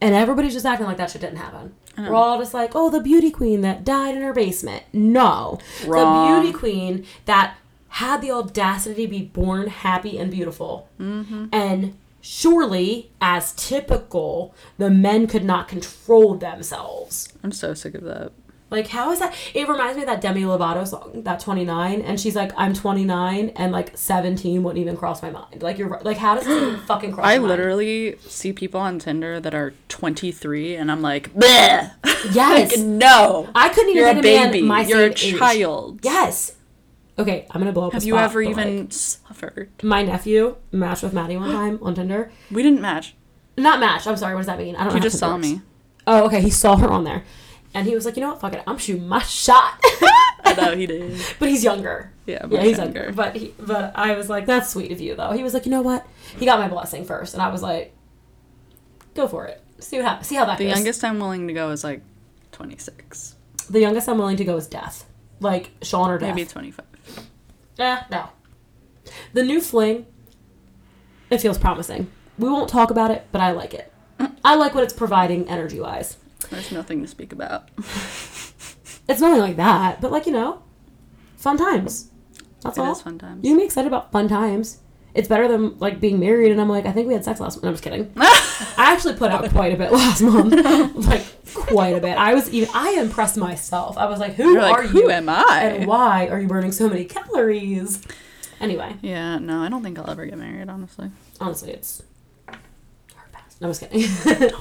[0.00, 1.74] And everybody's just acting like that shit didn't happen.
[1.98, 4.84] We're all just like, oh, the beauty queen that died in her basement.
[4.92, 5.58] No.
[5.84, 6.34] Wrong.
[6.34, 7.58] The beauty queen that
[7.88, 10.88] had the audacity to be born happy and beautiful.
[10.98, 11.46] Mm-hmm.
[11.52, 17.32] And surely, as typical, the men could not control themselves.
[17.42, 18.32] I'm so sick of that.
[18.70, 19.34] Like, how is that?
[19.52, 23.48] It reminds me of that Demi Lovato song, that 29, and she's like, I'm 29,
[23.56, 25.62] and like 17 wouldn't even cross my mind.
[25.62, 26.00] Like, you're.
[26.04, 27.50] Like, how does it fucking cross I your mind?
[27.50, 31.90] literally see people on Tinder that are 23 and I'm like, Bleh!
[32.32, 32.76] Yes.
[32.76, 33.48] like, no.
[33.54, 34.62] I couldn't even You're a get a baby.
[34.62, 35.38] my You're a same age.
[35.40, 36.00] child.
[36.04, 36.54] Yes.
[37.18, 37.92] Okay, I'm gonna blow up.
[37.94, 39.70] Have a you ever even like, suffered?
[39.82, 42.30] my nephew matched with Maddie one time on Tinder.
[42.50, 43.14] We didn't match.
[43.58, 44.06] Not match.
[44.06, 44.34] I'm sorry.
[44.34, 44.76] What does that mean?
[44.76, 44.94] I don't know.
[44.94, 45.60] He just saw me.
[46.06, 46.40] Oh, okay.
[46.40, 47.24] He saw her on there,
[47.74, 48.40] and he was like, you know what?
[48.40, 48.62] Fuck it.
[48.66, 49.78] I'm shooting my shot.
[50.44, 51.20] I know he did.
[51.38, 52.12] but he's younger.
[52.26, 53.00] Yeah, Yeah, he's younger.
[53.04, 53.12] younger.
[53.14, 55.32] But he, but I was like, that's sweet of you, though.
[55.32, 56.06] He was like, you know what?
[56.38, 57.94] He got my blessing first, and I was like,
[59.14, 59.62] go for it.
[59.78, 60.26] See what happens.
[60.26, 60.58] See how that goes.
[60.58, 60.76] The goes.
[60.78, 62.02] youngest I'm willing to go is like
[62.52, 63.36] 26.
[63.70, 65.06] the youngest I'm willing to go is death.
[65.40, 66.34] Like Sean or death.
[66.34, 66.84] Maybe 25.
[67.78, 68.28] Eh, no.
[69.32, 70.06] The new fling,
[71.30, 72.10] it feels promising.
[72.38, 73.92] We won't talk about it, but I like it.
[74.44, 76.16] I like what it's providing energy wise.
[76.48, 77.68] There's nothing to speak about.
[79.08, 80.62] It's nothing like that, but like, you know,
[81.36, 82.10] fun times.
[82.62, 82.92] That's It all.
[82.92, 83.42] is fun times.
[83.42, 84.78] You can be excited about fun times.
[85.14, 87.56] It's better than like being married and I'm like, I think we had sex last
[87.56, 87.64] month.
[87.64, 88.12] No, I'm just kidding.
[88.16, 90.54] I actually put out quite a bit last month.
[91.08, 92.16] like quite a bit.
[92.16, 93.98] I was even I impressed myself.
[93.98, 95.10] I was like, who You're like, are who you?
[95.10, 95.62] am I?
[95.74, 98.06] and why are you burning so many calories?
[98.60, 101.10] Anyway, Yeah, no, I don't think I'll ever get married, honestly.
[101.40, 102.02] honestly, it's
[102.46, 103.56] hard pass.
[103.60, 104.02] No, I'm just kidding.
[104.24, 104.54] Don't do it.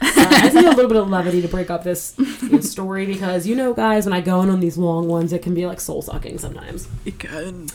[0.00, 2.16] I just need a little bit of levity to break up this,
[2.60, 5.54] story because you know, guys, when I go in on these long ones, it can
[5.54, 6.88] be like soul sucking sometimes.
[7.04, 7.68] You can.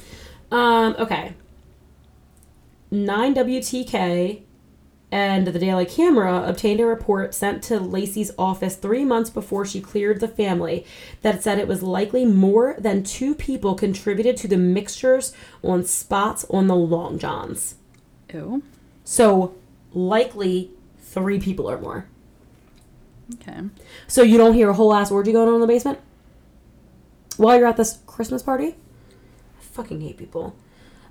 [0.52, 1.34] Um, okay.
[2.92, 4.44] 9WTK
[5.14, 9.80] and the Daily Camera obtained a report sent to Lacy's office three months before she
[9.80, 10.86] cleared the family
[11.22, 15.32] that said it was likely more than two people contributed to the mixtures
[15.64, 17.76] on spots on the long johns.
[18.34, 18.64] Ew.
[19.04, 19.54] So,
[19.94, 22.08] likely three people or more.
[23.36, 23.62] Okay.
[24.08, 26.00] So you don't hear a whole ass orgy going on in the basement
[27.38, 28.76] while you're at this Christmas party.
[29.58, 30.56] I fucking hate people.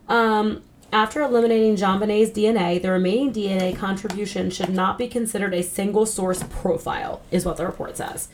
[0.08, 6.04] Um, after eliminating JonBenét's DNA, the remaining DNA contribution should not be considered a single
[6.04, 8.28] source profile, is what the report says.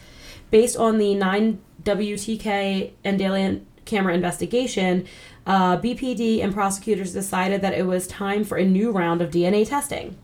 [0.51, 5.07] Based on the 9 WTK and daily camera investigation,
[5.47, 9.67] uh, BPD and prosecutors decided that it was time for a new round of DNA
[9.67, 10.17] testing.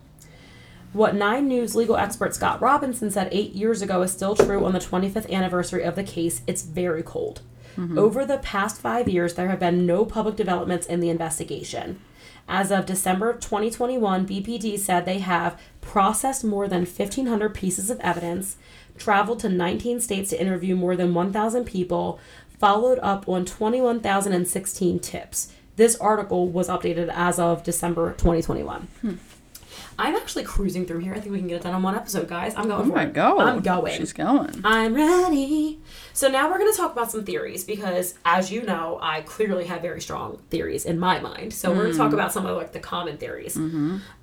[0.95, 4.71] What Nine News legal expert Scott Robinson said eight years ago is still true on
[4.71, 6.39] the 25th anniversary of the case.
[6.47, 7.41] It's very cold.
[7.75, 7.99] Mm-hmm.
[7.99, 11.99] Over the past five years, there have been no public developments in the investigation.
[12.47, 18.55] As of December 2021, BPD said they have processed more than 1,500 pieces of evidence,
[18.97, 22.21] traveled to 19 states to interview more than 1,000 people,
[22.57, 25.51] followed up on 21,016 tips.
[25.75, 28.87] This article was updated as of December 2021.
[29.01, 29.15] Hmm.
[29.97, 31.13] I'm actually cruising through here.
[31.13, 32.53] I think we can get it done on one episode, guys.
[32.55, 33.39] I'm going Oh my god.
[33.39, 33.97] I'm going.
[33.97, 34.61] She's going.
[34.63, 35.79] I'm ready.
[36.13, 39.65] So now we're going to talk about some theories because, as you know, I clearly
[39.65, 41.53] have very strong theories in my mind.
[41.53, 43.55] So we're going to talk about some of like the common theories.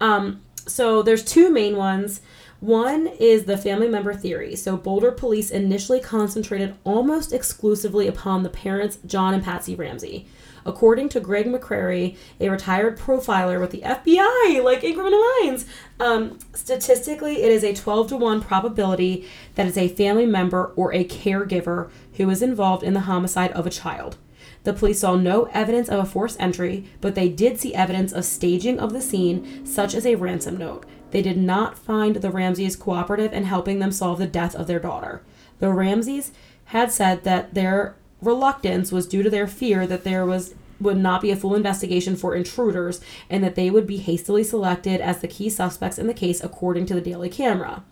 [0.00, 2.20] Um, so there's two main ones.
[2.60, 4.54] One is the family member theory.
[4.54, 10.26] So Boulder police initially concentrated almost exclusively upon the parents, John and Patsy Ramsey.
[10.64, 15.66] According to Greg McCrary, a retired profiler with the FBI, like in Criminal Minds,
[16.00, 20.92] um, statistically, it is a 12 to 1 probability that it's a family member or
[20.92, 24.16] a caregiver who is involved in the homicide of a child.
[24.64, 28.24] The police saw no evidence of a forced entry, but they did see evidence of
[28.24, 30.86] staging of the scene, such as a ransom note.
[31.10, 34.78] They did not find the Ramseys cooperative in helping them solve the death of their
[34.78, 35.22] daughter.
[35.58, 36.32] The Ramseys
[36.66, 41.20] had said that their reluctance was due to their fear that there was would not
[41.20, 43.00] be a full investigation for intruders
[43.30, 46.84] and that they would be hastily selected as the key suspects in the case according
[46.86, 47.84] to the Daily Camera.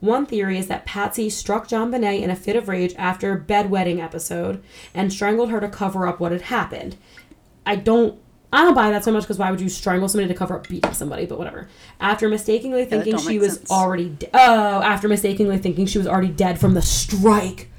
[0.00, 4.02] One theory is that Patsy struck JonBenét in a fit of rage after a bedwetting
[4.02, 4.62] episode
[4.94, 6.96] and strangled her to cover up what had happened.
[7.66, 8.18] I don't
[8.50, 10.68] I don't buy that so much because why would you strangle somebody to cover up
[10.68, 11.26] beating somebody?
[11.26, 11.68] But whatever.
[12.00, 13.70] After mistakenly thinking don't she was sense.
[13.70, 17.70] already de- oh, after mistakenly thinking she was already dead from the strike,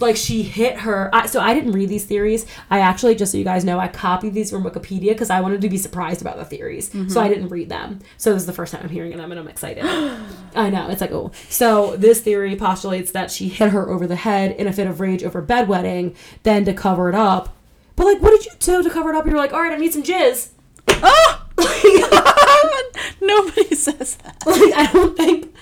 [0.00, 1.08] like she hit her.
[1.12, 2.46] I, so I didn't read these theories.
[2.70, 5.60] I actually, just so you guys know, I copied these from Wikipedia because I wanted
[5.62, 6.90] to be surprised about the theories.
[6.90, 7.18] So Mm-hmm.
[7.18, 8.00] I didn't read them.
[8.16, 9.84] So this is the first time I'm hearing them, and I'm excited.
[10.54, 11.30] I know it's like oh.
[11.48, 15.00] So this theory postulates that she hit her over the head in a fit of
[15.00, 17.56] rage over bedwetting, then to cover it up.
[17.96, 19.24] But like, what did you do to cover it up?
[19.26, 20.48] You're like, all right, I need some jizz.
[21.06, 21.40] Oh.
[23.20, 24.36] Nobody says that.
[24.46, 25.54] like, I don't think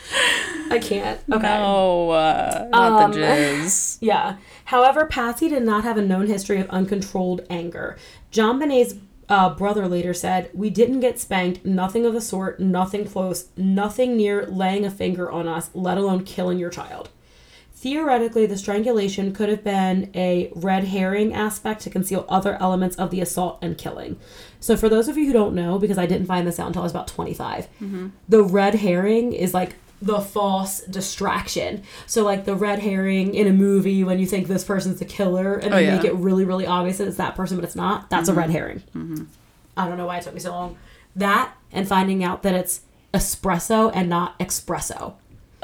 [0.70, 1.20] I can't.
[1.30, 1.42] Okay.
[1.42, 3.91] No, uh, not Um, the jizz.
[4.02, 4.38] Yeah.
[4.66, 7.96] However, Patsy did not have a known history of uncontrolled anger.
[8.32, 8.96] JonBenét's
[9.28, 14.16] uh, brother later said, We didn't get spanked, nothing of the sort, nothing close, nothing
[14.16, 17.10] near laying a finger on us, let alone killing your child.
[17.74, 23.10] Theoretically, the strangulation could have been a red herring aspect to conceal other elements of
[23.10, 24.18] the assault and killing.
[24.58, 26.82] So, for those of you who don't know, because I didn't find this out until
[26.82, 27.68] I was about 25,
[28.28, 31.84] the red herring is like the false distraction.
[32.06, 35.54] So, like the red herring in a movie when you think this person's the killer
[35.54, 35.96] and Oh, they yeah.
[35.96, 38.44] make it really, really obvious that it's that person, but it's not, that's a red
[38.44, 38.52] mm-hmm.
[38.52, 38.82] herring.
[38.94, 39.24] Mm-hmm.
[39.76, 40.76] I don't know why it took me so long.
[41.14, 42.82] That and finding out that it's
[43.14, 45.14] espresso and not espresso.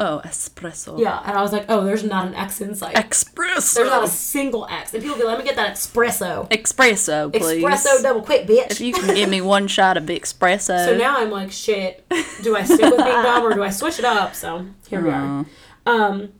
[0.00, 0.98] Oh, espresso.
[0.98, 2.94] Yeah, and I was like, oh, there's not an X in sight.
[2.94, 3.74] Espresso.
[3.74, 4.94] There's not a single X.
[4.94, 6.48] And people be like, let me get that espresso.
[6.50, 7.64] espresso, please.
[7.64, 8.70] Espresso double quick, bitch.
[8.70, 10.84] If you can give me one shot of the espresso.
[10.86, 12.08] so now I'm like, shit,
[12.42, 14.34] do I stick with being dumb or do I switch it up?
[14.34, 15.46] So here we are.
[15.84, 16.32] Um,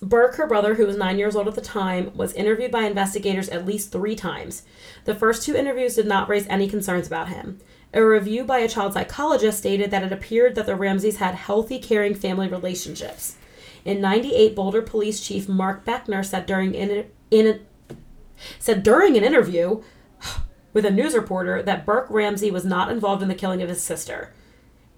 [0.00, 3.48] Burke, her brother, who was nine years old at the time, was interviewed by investigators
[3.48, 4.64] at least three times.
[5.04, 7.60] The first two interviews did not raise any concerns about him.
[7.94, 11.78] A review by a child psychologist stated that it appeared that the Ramseys had healthy,
[11.78, 13.36] caring family relationships.
[13.84, 17.66] In 98, Boulder Police Chief Mark Beckner said during in,
[18.58, 19.82] said during an interview
[20.72, 23.82] with a news reporter that Burke Ramsey was not involved in the killing of his
[23.82, 24.32] sister.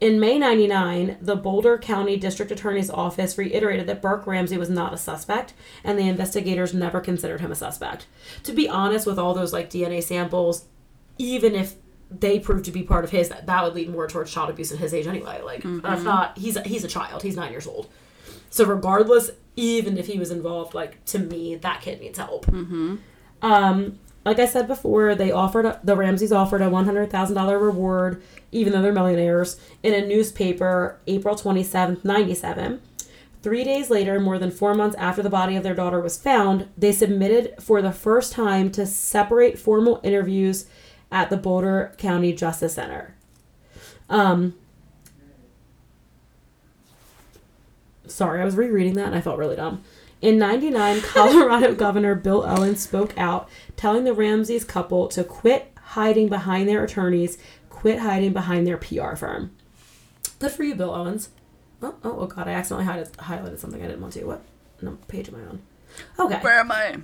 [0.00, 4.92] In May 99, the Boulder County District Attorney's Office reiterated that Burke Ramsey was not
[4.92, 8.06] a suspect, and the investigators never considered him a suspect.
[8.42, 10.66] To be honest, with all those like DNA samples,
[11.16, 11.76] even if
[12.10, 14.72] they proved to be part of his, that, that would lead more towards child abuse
[14.72, 15.40] at his age anyway.
[15.42, 17.22] Like, if not, he's a, he's a child.
[17.22, 17.88] He's nine years old.
[18.50, 22.46] So regardless, even if he was involved, like to me, that kid needs help.
[23.42, 27.58] Um, like I said before, they offered the Ramseys offered a one hundred thousand dollar
[27.58, 32.80] reward, even though they're millionaires, in a newspaper, April twenty seventh, ninety seven.
[33.42, 36.68] Three days later, more than four months after the body of their daughter was found,
[36.78, 40.64] they submitted for the first time to separate formal interviews
[41.14, 43.14] at the Boulder County Justice Center.
[44.10, 44.54] Um,
[48.06, 49.84] sorry, I was rereading that and I felt really dumb.
[50.20, 56.28] In 99, Colorado Governor Bill Owens spoke out, telling the Ramseys couple to quit hiding
[56.28, 57.38] behind their attorneys,
[57.70, 59.54] quit hiding behind their PR firm.
[60.40, 61.28] Good for you, Bill Owens.
[61.80, 64.24] Oh, oh, oh God, I accidentally highlighted, highlighted something I didn't want to.
[64.24, 64.42] What?
[64.82, 65.62] No, page am I on?
[66.18, 66.40] Okay.
[66.40, 66.96] Where am I?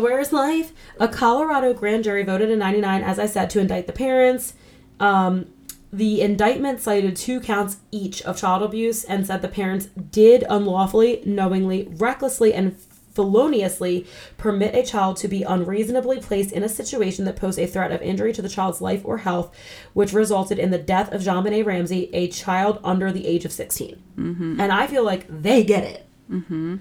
[0.00, 0.72] Where is life?
[0.98, 4.54] A Colorado grand jury voted in 99, as I said, to indict the parents.
[5.00, 5.46] Um,
[5.92, 11.22] the indictment cited two counts each of child abuse and said the parents did unlawfully,
[11.24, 12.76] knowingly, recklessly, and
[13.18, 17.90] feloniously permit a child to be unreasonably placed in a situation that posed a threat
[17.90, 19.52] of injury to the child's life or health,
[19.92, 24.00] which resulted in the death of JonBenét Ramsey, a child under the age of 16.
[24.16, 24.60] Mm-hmm.
[24.60, 26.06] And I feel like they get it.
[26.30, 26.76] Mm-hmm.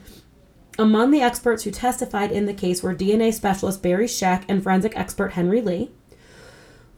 [0.80, 4.96] Among the experts who testified in the case were DNA specialist Barry Scheck and forensic
[4.96, 5.92] expert Henry Lee.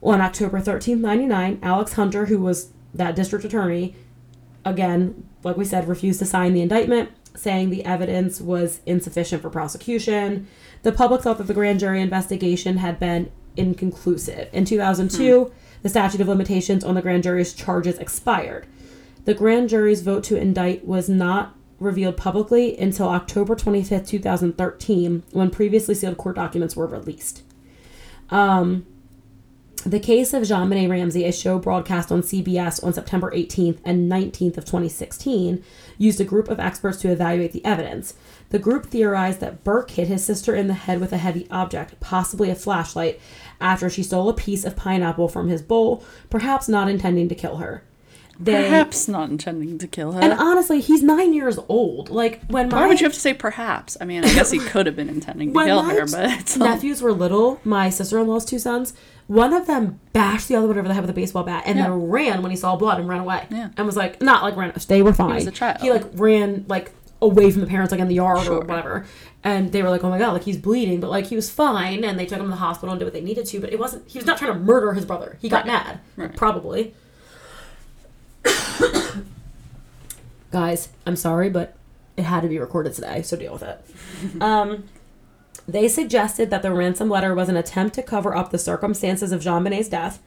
[0.03, 3.95] On October 13, 99, Alex Hunter, who was that district attorney,
[4.65, 9.49] again, like we said, refused to sign the indictment, saying the evidence was insufficient for
[9.49, 10.47] prosecution.
[10.83, 14.49] The public thought that the grand jury investigation had been inconclusive.
[14.53, 15.53] In 2002, hmm.
[15.83, 18.67] the statute of limitations on the grand jury's charges expired.
[19.25, 25.49] The grand jury's vote to indict was not revealed publicly until October 25th, 2013, when
[25.49, 27.43] previously sealed court documents were released.
[28.29, 28.85] Um,
[29.85, 34.57] the case of JonBenét Ramsey, a show broadcast on CBS on September 18th and 19th
[34.57, 35.63] of 2016,
[35.97, 38.13] used a group of experts to evaluate the evidence.
[38.49, 41.97] The group theorized that Burke hit his sister in the head with a heavy object,
[42.01, 43.21] possibly a flashlight,
[43.61, 47.57] after she stole a piece of pineapple from his bowl, perhaps not intending to kill
[47.57, 47.83] her.
[48.41, 50.21] They, Perhaps not intending to kill her.
[50.21, 52.09] and honestly, he's nine years old.
[52.09, 53.97] Like when my Why would you have to say perhaps?
[53.99, 57.11] I mean, I guess he could have been intending to kill her, but nephews were
[57.11, 58.93] little, my sister-in-law's two sons,
[59.27, 61.77] one of them bashed the other one over the head with a baseball bat and
[61.77, 61.89] Yeah.
[61.89, 63.45] then ran when he saw blood and ran away.
[63.51, 63.69] Yeah.
[63.75, 64.71] And was like, not like ran.
[64.87, 65.31] They were fine.
[65.31, 65.81] He was a child.
[65.81, 69.05] He like ran like away from the parents, like in the yard or whatever.
[69.43, 72.05] And they were like, oh my god, like he's bleeding, but like he was fine.
[72.05, 73.59] And they took him to the hospital and did what they needed to.
[73.59, 74.07] But it wasn't.
[74.09, 75.37] He was not trying to murder his brother.
[75.41, 75.67] He got Right.
[75.67, 76.35] mad, Right.
[76.37, 76.93] probably.
[80.51, 81.75] Guys, I'm sorry, but
[82.17, 83.85] it had to be recorded today, so deal with it.
[84.41, 84.85] um,
[85.67, 89.41] they suggested that the ransom letter was an attempt to cover up the circumstances of
[89.41, 90.21] JonBenét's death.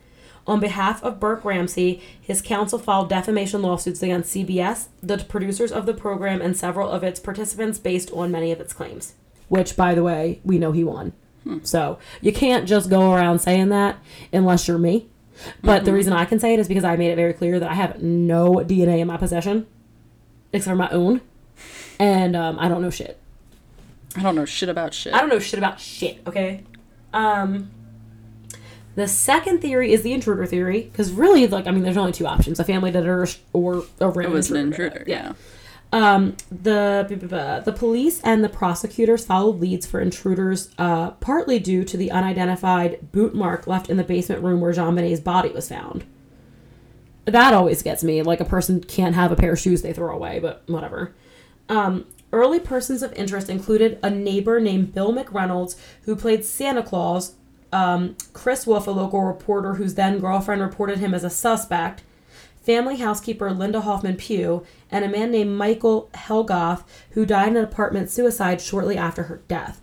[0.47, 5.87] On behalf of Burke Ramsey, his counsel filed defamation lawsuits against CBS, the producers of
[5.87, 9.14] the program, and several of its participants based on many of its claims.
[9.49, 11.12] Which, by the way, we know he won.
[11.64, 13.99] So you can't just go around saying that
[14.33, 15.09] unless you're me.
[15.62, 17.70] But the reason I can say it is because I made it very clear that
[17.70, 19.66] I have no DNA in my possession,
[20.53, 21.20] except for my own,
[21.99, 23.18] and um, I don't know shit.
[24.16, 25.14] I don't know shit about shit.
[25.14, 26.64] I don't know shit about shit, okay?
[27.12, 27.70] Um
[28.95, 32.26] the second theory is the intruder theory because really like I mean there's only two
[32.26, 34.84] options, a family did or, or a it random was an intruder.
[34.99, 35.05] intruder.
[35.11, 35.32] Yeah.
[35.93, 37.07] Um the
[37.64, 43.12] the police and the prosecutors followed leads for intruders uh partly due to the unidentified
[43.12, 46.05] boot mark left in the basement room where JonBenét's body was found.
[47.24, 48.22] That always gets me.
[48.22, 51.14] Like a person can't have a pair of shoes they throw away, but whatever.
[51.68, 57.34] Um, early persons of interest included a neighbor named Bill McReynolds, who played Santa Claus,
[57.72, 62.03] um, Chris Wolf, a local reporter whose then girlfriend reported him as a suspect,
[62.63, 67.65] family housekeeper Linda Hoffman Pugh, and a man named Michael Helgoth, who died in an
[67.65, 69.81] apartment suicide shortly after her death.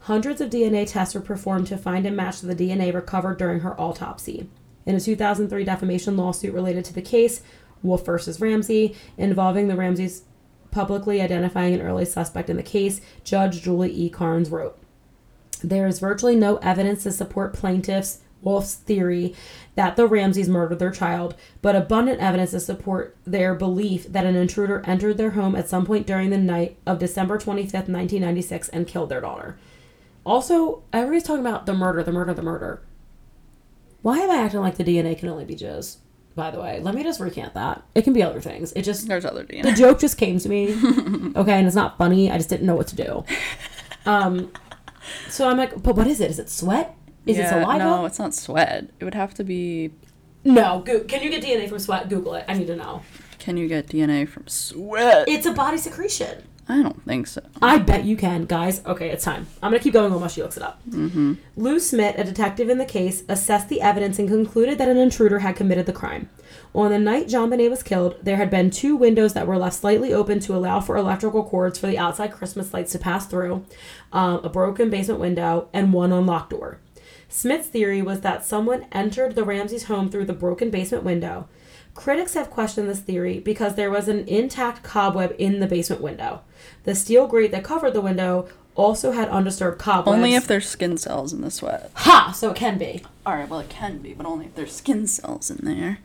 [0.00, 3.60] Hundreds of DNA tests were performed to find and match to the DNA recovered during
[3.60, 4.48] her autopsy.
[4.84, 7.42] In a 2003 defamation lawsuit related to the case,
[7.82, 10.22] Wolf versus Ramsey, involving the Ramseys
[10.70, 14.10] publicly identifying an early suspect in the case, Judge Julie E.
[14.10, 14.78] Carnes wrote
[15.62, 19.34] There is virtually no evidence to support plaintiffs' Wolf's theory
[19.74, 24.36] that the Ramseys murdered their child, but abundant evidence to support their belief that an
[24.36, 28.86] intruder entered their home at some point during the night of December 25th, 1996, and
[28.86, 29.58] killed their daughter.
[30.24, 32.82] Also, everybody's talking about the murder, the murder, the murder.
[34.02, 35.96] Why am I acting like the DNA can only be jizz?
[36.36, 37.82] By the way, let me just recant that.
[37.96, 38.72] It can be other things.
[38.74, 39.62] It just There's other DNA.
[39.64, 40.72] the joke just came to me.
[41.36, 42.30] Okay, and it's not funny.
[42.30, 43.24] I just didn't know what to do.
[44.06, 44.52] Um,
[45.28, 46.30] so I'm like, but what is it?
[46.30, 46.96] Is it sweat?
[47.26, 47.84] Is it Yeah, saliva?
[47.84, 48.88] No, it's not sweat.
[49.00, 49.90] It would have to be.
[50.44, 50.80] No.
[50.86, 52.08] Go- can you get DNA from sweat?
[52.08, 52.44] Google it.
[52.48, 53.02] I need to know.
[53.38, 55.28] Can you get DNA from sweat?
[55.28, 56.44] It's a body secretion.
[56.68, 57.42] I don't think so.
[57.62, 58.84] I bet you can, guys.
[58.84, 59.46] Okay, it's time.
[59.62, 60.80] I'm gonna keep going while she looks it up.
[60.88, 61.34] Mm-hmm.
[61.56, 65.38] Lou Smith, a detective in the case, assessed the evidence and concluded that an intruder
[65.40, 66.28] had committed the crime.
[66.74, 70.12] On the night JonBenét was killed, there had been two windows that were left slightly
[70.12, 73.64] open to allow for electrical cords for the outside Christmas lights to pass through,
[74.12, 76.80] um, a broken basement window, and one unlocked door.
[77.28, 81.48] Smith's theory was that someone entered the Ramseys' home through the broken basement window.
[81.94, 86.42] Critics have questioned this theory because there was an intact cobweb in the basement window.
[86.84, 90.14] The steel grate that covered the window also had undisturbed cobwebs.
[90.14, 91.90] Only if there's skin cells in the sweat.
[91.94, 92.32] Ha!
[92.36, 93.02] So it can be.
[93.24, 95.98] All right, well it can be, but only if there's skin cells in there.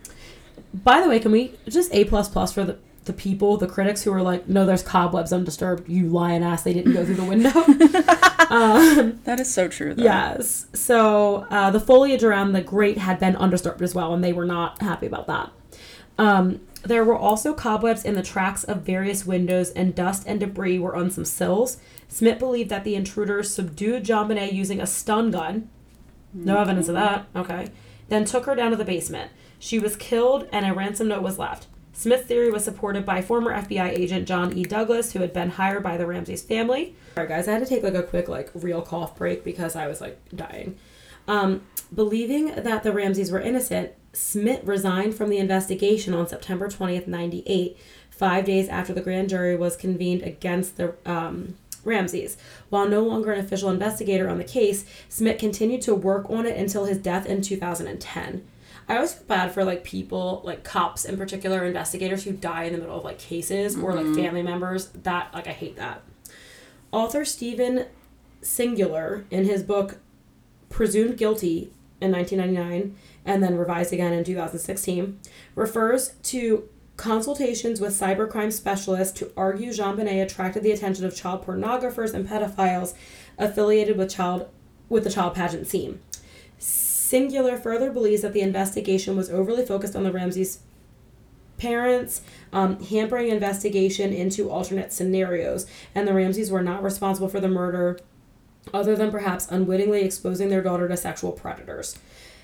[0.74, 4.04] By the way, can we just A plus plus for the the people, the critics
[4.04, 5.90] who were like, no, there's cobwebs undisturbed.
[5.90, 7.50] You lying ass, they didn't go through the window.
[8.50, 9.94] um, That is so true.
[9.96, 10.04] Though.
[10.04, 10.68] yes.
[10.74, 14.46] So uh, the foliage around the grate had been undisturbed as well, and they were
[14.46, 15.52] not happy about that.
[16.18, 20.78] Um, there were also cobwebs in the tracks of various windows, and dust and debris
[20.78, 21.78] were on some sills.
[22.08, 25.70] Smith believed that the intruders subdued Jean using a stun gun.
[26.34, 27.26] No evidence of that.
[27.36, 27.70] Okay.
[28.10, 29.32] Then took her down to the basement.
[29.60, 31.68] She was killed, and a ransom note was left.
[31.94, 34.64] Smith's theory was supported by former FBI agent John E.
[34.64, 36.96] Douglas, who had been hired by the Ramseys family.
[37.18, 39.76] All right, guys, I had to take like a quick, like, real cough break because
[39.76, 40.78] I was like dying.
[41.28, 41.62] Um,
[41.94, 47.78] believing that the Ramseys were innocent, Smith resigned from the investigation on September 20th, 98,
[48.10, 52.38] five days after the grand jury was convened against the um, Ramseys.
[52.70, 56.58] While no longer an official investigator on the case, Smith continued to work on it
[56.58, 58.46] until his death in 2010.
[58.88, 62.74] I always feel bad for like people, like cops in particular, investigators who die in
[62.74, 64.16] the middle of like cases or like mm-hmm.
[64.16, 64.88] family members.
[64.90, 66.04] That like I hate that.
[66.92, 67.86] Author Stephen
[68.42, 70.00] Singular in his book
[70.70, 71.72] Presumed Guilty
[72.02, 75.20] in 1999 and then revised again in 2016
[75.56, 76.68] refers to
[76.98, 82.94] consultations with cybercrime specialists to argue JonBenét attracted the attention of child pornographers and pedophiles
[83.38, 84.50] affiliated with child
[84.90, 86.00] with the child pageant scene.
[87.12, 90.60] Singular further believes that the investigation was overly focused on the Ramseys
[91.58, 92.22] parents,
[92.54, 98.00] um, hampering investigation into alternate scenarios, and the Ramseys were not responsible for the murder,
[98.74, 101.98] other than perhaps unwittingly exposing their daughter to sexual predators.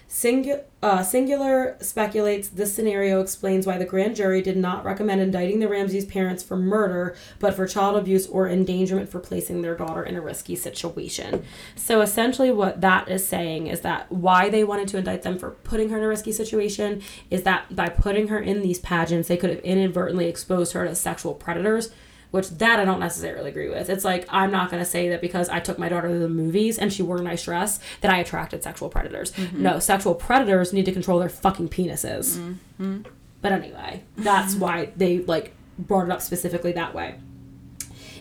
[0.10, 5.60] Singu- uh, Singular speculates this scenario explains why the grand jury did not recommend indicting
[5.60, 10.04] the Ramseys' parents for murder, but for child abuse or endangerment for placing their daughter
[10.04, 11.44] in a risky situation.
[11.76, 15.52] So essentially, what that is saying is that why they wanted to indict them for
[15.52, 19.38] putting her in a risky situation is that by putting her in these pageants, they
[19.38, 21.92] could have inadvertently exposed her to sexual predators
[22.32, 23.90] which that I don't necessarily agree with.
[23.90, 26.30] It's like I'm not going to say that because I took my daughter to the
[26.30, 29.32] movies and she wore a nice dress that I attracted sexual predators.
[29.32, 29.64] Mm-hmm.
[29.64, 32.38] No, sexual predators need to control their fucking penises.
[32.38, 33.02] Mm-hmm.
[33.42, 34.62] But anyway, that's mm-hmm.
[34.62, 37.16] why they like brought it up specifically that way.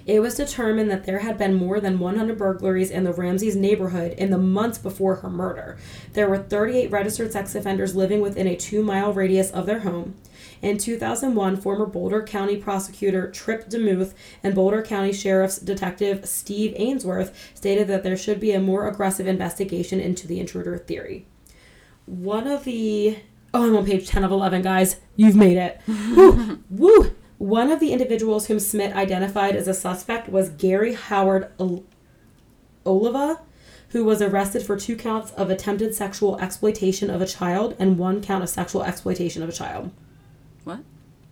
[0.06, 4.12] It was determined that there had been more than 100 burglaries in the Ramsey's neighborhood
[4.12, 5.78] in the months before her murder.
[6.12, 10.14] There were 38 registered sex offenders living within a two mile radius of their home.
[10.62, 17.52] In 2001, former Boulder County prosecutor Trip DeMuth and Boulder County Sheriff's Detective Steve Ainsworth
[17.54, 21.26] stated that there should be a more aggressive investigation into the intruder theory.
[22.06, 23.18] One of the.
[23.52, 25.00] Oh, I'm on page 10 of 11, guys.
[25.16, 25.80] You've made it.
[25.88, 26.60] Woo!
[26.70, 27.12] Woo!
[27.38, 31.84] One of the individuals whom Smith identified as a suspect was Gary Howard Ol-
[32.86, 33.40] Oliva,
[33.90, 38.22] who was arrested for two counts of attempted sexual exploitation of a child and one
[38.22, 39.90] count of sexual exploitation of a child.
[40.66, 40.80] What?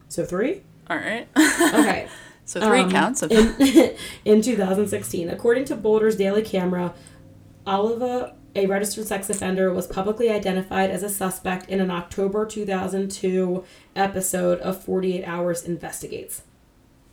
[0.09, 0.63] So three?
[0.89, 1.27] All right.
[1.37, 2.07] Okay.
[2.45, 3.33] so three Um, counts of.
[3.33, 5.29] in, in 2016.
[5.29, 6.95] According to Boulder's Daily Camera,
[7.67, 13.65] Oliva, a registered sex offender, was publicly identified as a suspect in an October 2002
[13.97, 16.43] episode of 48 Hours Investigates.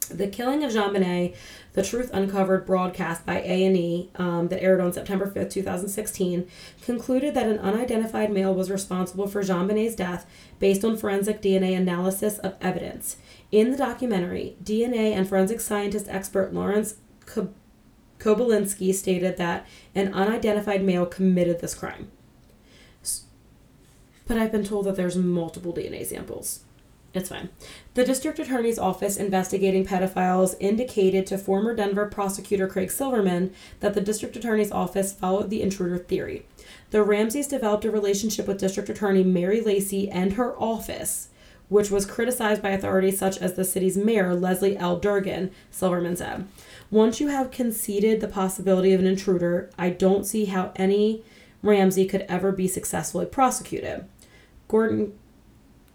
[0.09, 1.35] The killing of JonBenét,
[1.73, 6.47] the Truth Uncovered broadcast by A&E um, that aired on September 5th, 2016,
[6.81, 12.39] concluded that an unidentified male was responsible for JonBenét's death based on forensic DNA analysis
[12.39, 13.17] of evidence.
[13.51, 16.95] In the documentary, DNA and forensic scientist expert Lawrence
[17.25, 17.53] Kob-
[18.93, 19.65] stated that
[19.95, 22.11] an unidentified male committed this crime.
[24.27, 26.61] But I've been told that there's multiple DNA samples.
[27.13, 27.49] It's fine.
[27.93, 34.01] The district attorney's office investigating pedophiles indicated to former Denver prosecutor Craig Silverman that the
[34.01, 36.45] district attorney's office followed the intruder theory.
[36.91, 41.27] The Ramseys developed a relationship with district attorney Mary Lacy and her office,
[41.67, 44.97] which was criticized by authorities such as the city's mayor, Leslie L.
[44.97, 46.47] Durgan, Silverman said.
[46.89, 51.23] Once you have conceded the possibility of an intruder, I don't see how any
[51.61, 54.05] Ramsey could ever be successfully prosecuted.
[54.67, 55.17] Gordon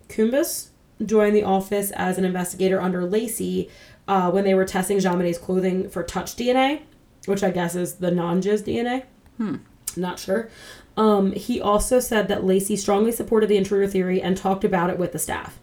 [0.09, 0.69] Coombes
[1.05, 3.71] joined the office as an investigator under Lacy
[4.09, 6.83] uh, when they were testing JonBenét's clothing for touch DNA,
[7.27, 9.05] which I guess is the non jizz DNA.
[9.37, 9.57] Hmm.
[9.97, 10.49] Not sure.
[10.97, 14.99] Um, he also said that Lacy strongly supported the intruder theory and talked about it
[14.99, 15.59] with the staff.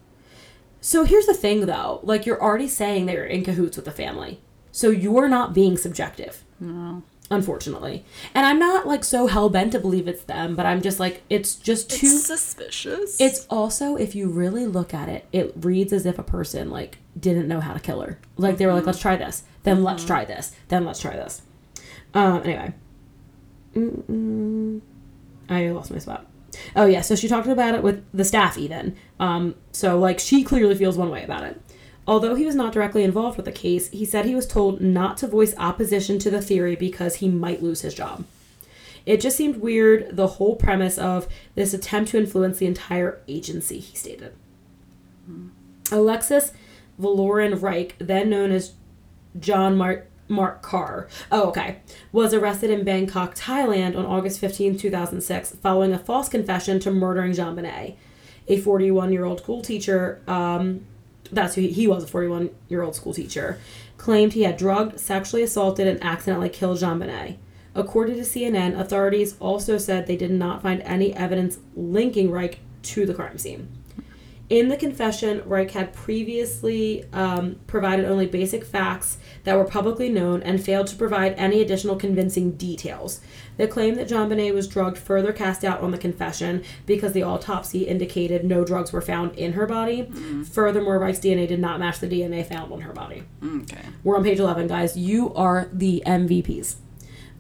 [0.79, 2.01] So here's the thing, though.
[2.03, 4.41] Like, you're already saying that you're in cahoots with the family.
[4.71, 6.43] So you're not being subjective.
[6.59, 7.03] No.
[7.34, 8.05] Unfortunately.
[8.34, 11.23] And I'm not like so hell bent to believe it's them, but I'm just like
[11.29, 12.07] it's just too.
[12.07, 13.19] It's suspicious.
[13.19, 16.97] It's also, if you really look at it, it reads as if a person like
[17.19, 18.19] didn't know how to kill her.
[18.38, 21.41] Like they were like, let's try this, then let's try this, then let's try this.
[22.13, 22.41] Um.
[22.43, 22.73] Anyway,
[23.75, 24.81] Mm-mm.
[25.49, 26.27] I lost my spot.
[26.75, 28.95] Oh yeah, so she talked about it with the staff even.
[29.19, 29.55] Um.
[29.71, 31.59] So like she clearly feels one way about it.
[32.08, 35.18] Although he was not directly involved with the case, he said he was told not
[35.18, 38.26] to voice opposition to the theory because he might lose his job.
[39.06, 43.80] It just seemed weird, the whole premise of this attempt to influence the entire agency,
[43.80, 44.34] he stated.
[45.91, 46.51] Alexis
[46.99, 48.74] Valoran Reich, then known as
[49.39, 51.80] John Mark, Mark Karr, oh, okay,
[52.12, 57.34] was arrested in Bangkok, Thailand on August 15, 2006, following a false confession to murdering
[57.34, 57.95] JonBenét,
[58.47, 60.22] a 41 year old school teacher.
[60.28, 60.86] Um,
[61.32, 63.59] that's who he, he was a 41 year old school teacher,
[63.97, 67.38] claimed he had drugged, sexually assaulted, and accidentally killed JonBenét.
[67.76, 73.05] According to CNN, authorities also said they did not find any evidence linking Reich to
[73.05, 73.69] the crime scene.
[74.49, 80.43] In the confession, Reich had previously um, provided only basic facts that were publicly known
[80.43, 83.21] and failed to provide any additional convincing details.
[83.57, 87.83] The claim that JonBenét was drugged further cast doubt on the confession because the autopsy
[87.83, 90.09] indicated no drugs were found in her body.
[90.51, 93.23] Furthermore, Reich's DNA did not match the DNA found on her body.
[93.43, 93.81] okay.
[94.03, 94.97] We're on page 11, guys.
[94.97, 96.75] You are the MVPs.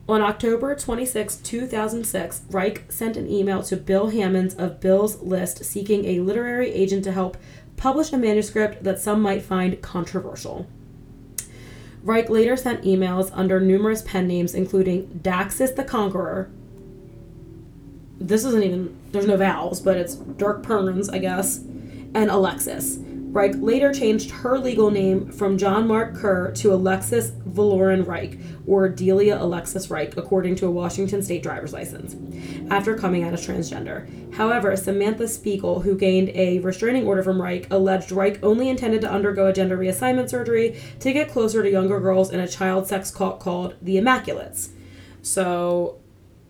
[0.07, 6.03] On October 26, 2006, Reich sent an email to Bill Hammonds of Bill's List seeking
[6.03, 7.37] a literary agent to help
[7.77, 10.67] publish a manuscript that some might find controversial.
[12.03, 16.51] Reich later sent emails under numerous pen names, including Daxis the Conqueror.
[18.19, 21.59] This isn't even, there's no vowels, but it's Dirk Perns, I guess,
[22.13, 22.97] and Alexis.
[23.33, 28.87] Reich later changed her legal name from John Mark Karr to Alexis Valoran Reich, or
[28.87, 32.15] Delia Alexis Reich, according to a Washington state driver's license,
[32.69, 34.35] after coming out as transgender.
[34.35, 39.11] However, Samantha Spiegel, who gained a restraining order from Reich, alleged Reich only intended to
[39.11, 43.09] undergo a gender reassignment surgery to get closer to younger girls in a child sex
[43.09, 44.69] cult called the Immaculates.
[45.23, 46.02] So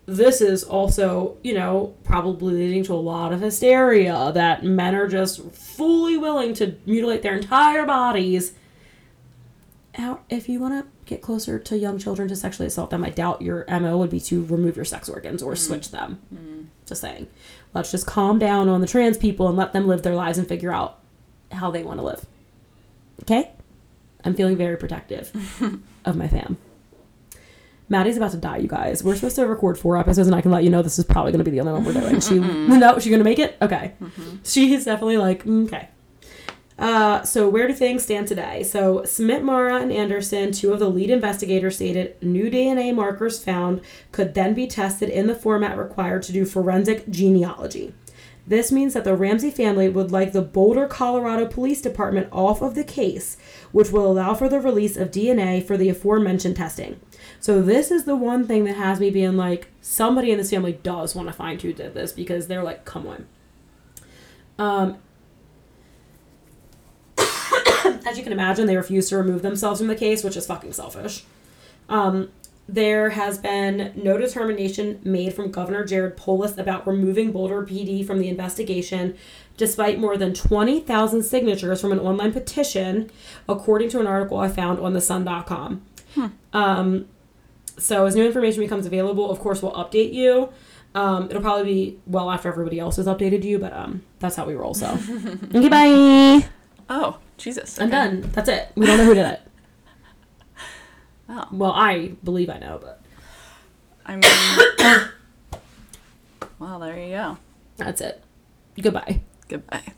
[0.05, 5.07] this is also, you know, probably leading to a lot of hysteria that men are
[5.07, 8.53] just fully willing to mutilate their entire bodies.
[10.29, 13.41] If you want to get closer to young children to sexually assault them, I doubt
[13.41, 15.57] your MO would be to remove your sex organs or mm.
[15.57, 16.19] switch them.
[16.33, 16.65] Mm.
[16.85, 17.27] Just saying.
[17.73, 20.47] Let's just calm down on the trans people and let them live their lives and
[20.47, 20.99] figure out
[21.51, 22.25] how they want to live.
[23.21, 23.51] Okay?
[24.25, 25.31] I'm feeling very protective
[26.05, 26.57] of my fam.
[27.93, 29.03] Maddie's about to die, you guys.
[29.03, 31.31] We're supposed to record four episodes, and I can let you know this is probably
[31.31, 32.19] going to be the only one we're doing.
[32.19, 33.55] She, no, she's going to make it.
[33.61, 33.93] Okay,
[34.43, 35.89] she's definitely like mm, okay.
[36.79, 38.63] Uh, so where do things stand today?
[38.63, 43.81] So Smith, Mara, and Anderson, two of the lead investigators, stated new DNA markers found
[44.11, 47.93] could then be tested in the format required to do forensic genealogy.
[48.45, 52.75] This means that the Ramsey family would like the Boulder, Colorado Police Department off of
[52.75, 53.37] the case,
[53.71, 56.99] which will allow for the release of DNA for the aforementioned testing.
[57.39, 60.73] So this is the one thing that has me being like, somebody in this family
[60.73, 63.27] does want to find who did this because they're like, come on.
[64.59, 64.97] Um,
[68.05, 70.73] as you can imagine, they refuse to remove themselves from the case, which is fucking
[70.73, 71.23] selfish.
[71.87, 72.29] Um,
[72.67, 78.19] there has been no determination made from Governor Jared Polis about removing Boulder PD from
[78.19, 79.15] the investigation,
[79.57, 83.11] despite more than 20,000 signatures from an online petition,
[83.49, 85.81] according to an article I found on thesun.com.
[86.53, 87.05] Um,
[87.77, 90.49] so, as new information becomes available, of course, we'll update you.
[90.95, 94.45] Um, it'll probably be well after everybody else has updated you, but um, that's how
[94.45, 94.73] we roll.
[94.75, 94.87] So,
[95.55, 96.47] okay, bye.
[96.89, 97.79] Oh, Jesus.
[97.79, 98.21] I'm done.
[98.33, 98.69] That's it.
[98.75, 99.41] We don't know who did it.
[101.29, 101.47] Oh.
[101.51, 103.01] Well, I believe I know, but.
[104.05, 105.09] I mean.
[106.59, 107.37] well, there you go.
[107.77, 108.23] That's it.
[108.81, 109.21] Goodbye.
[109.47, 109.93] Goodbye.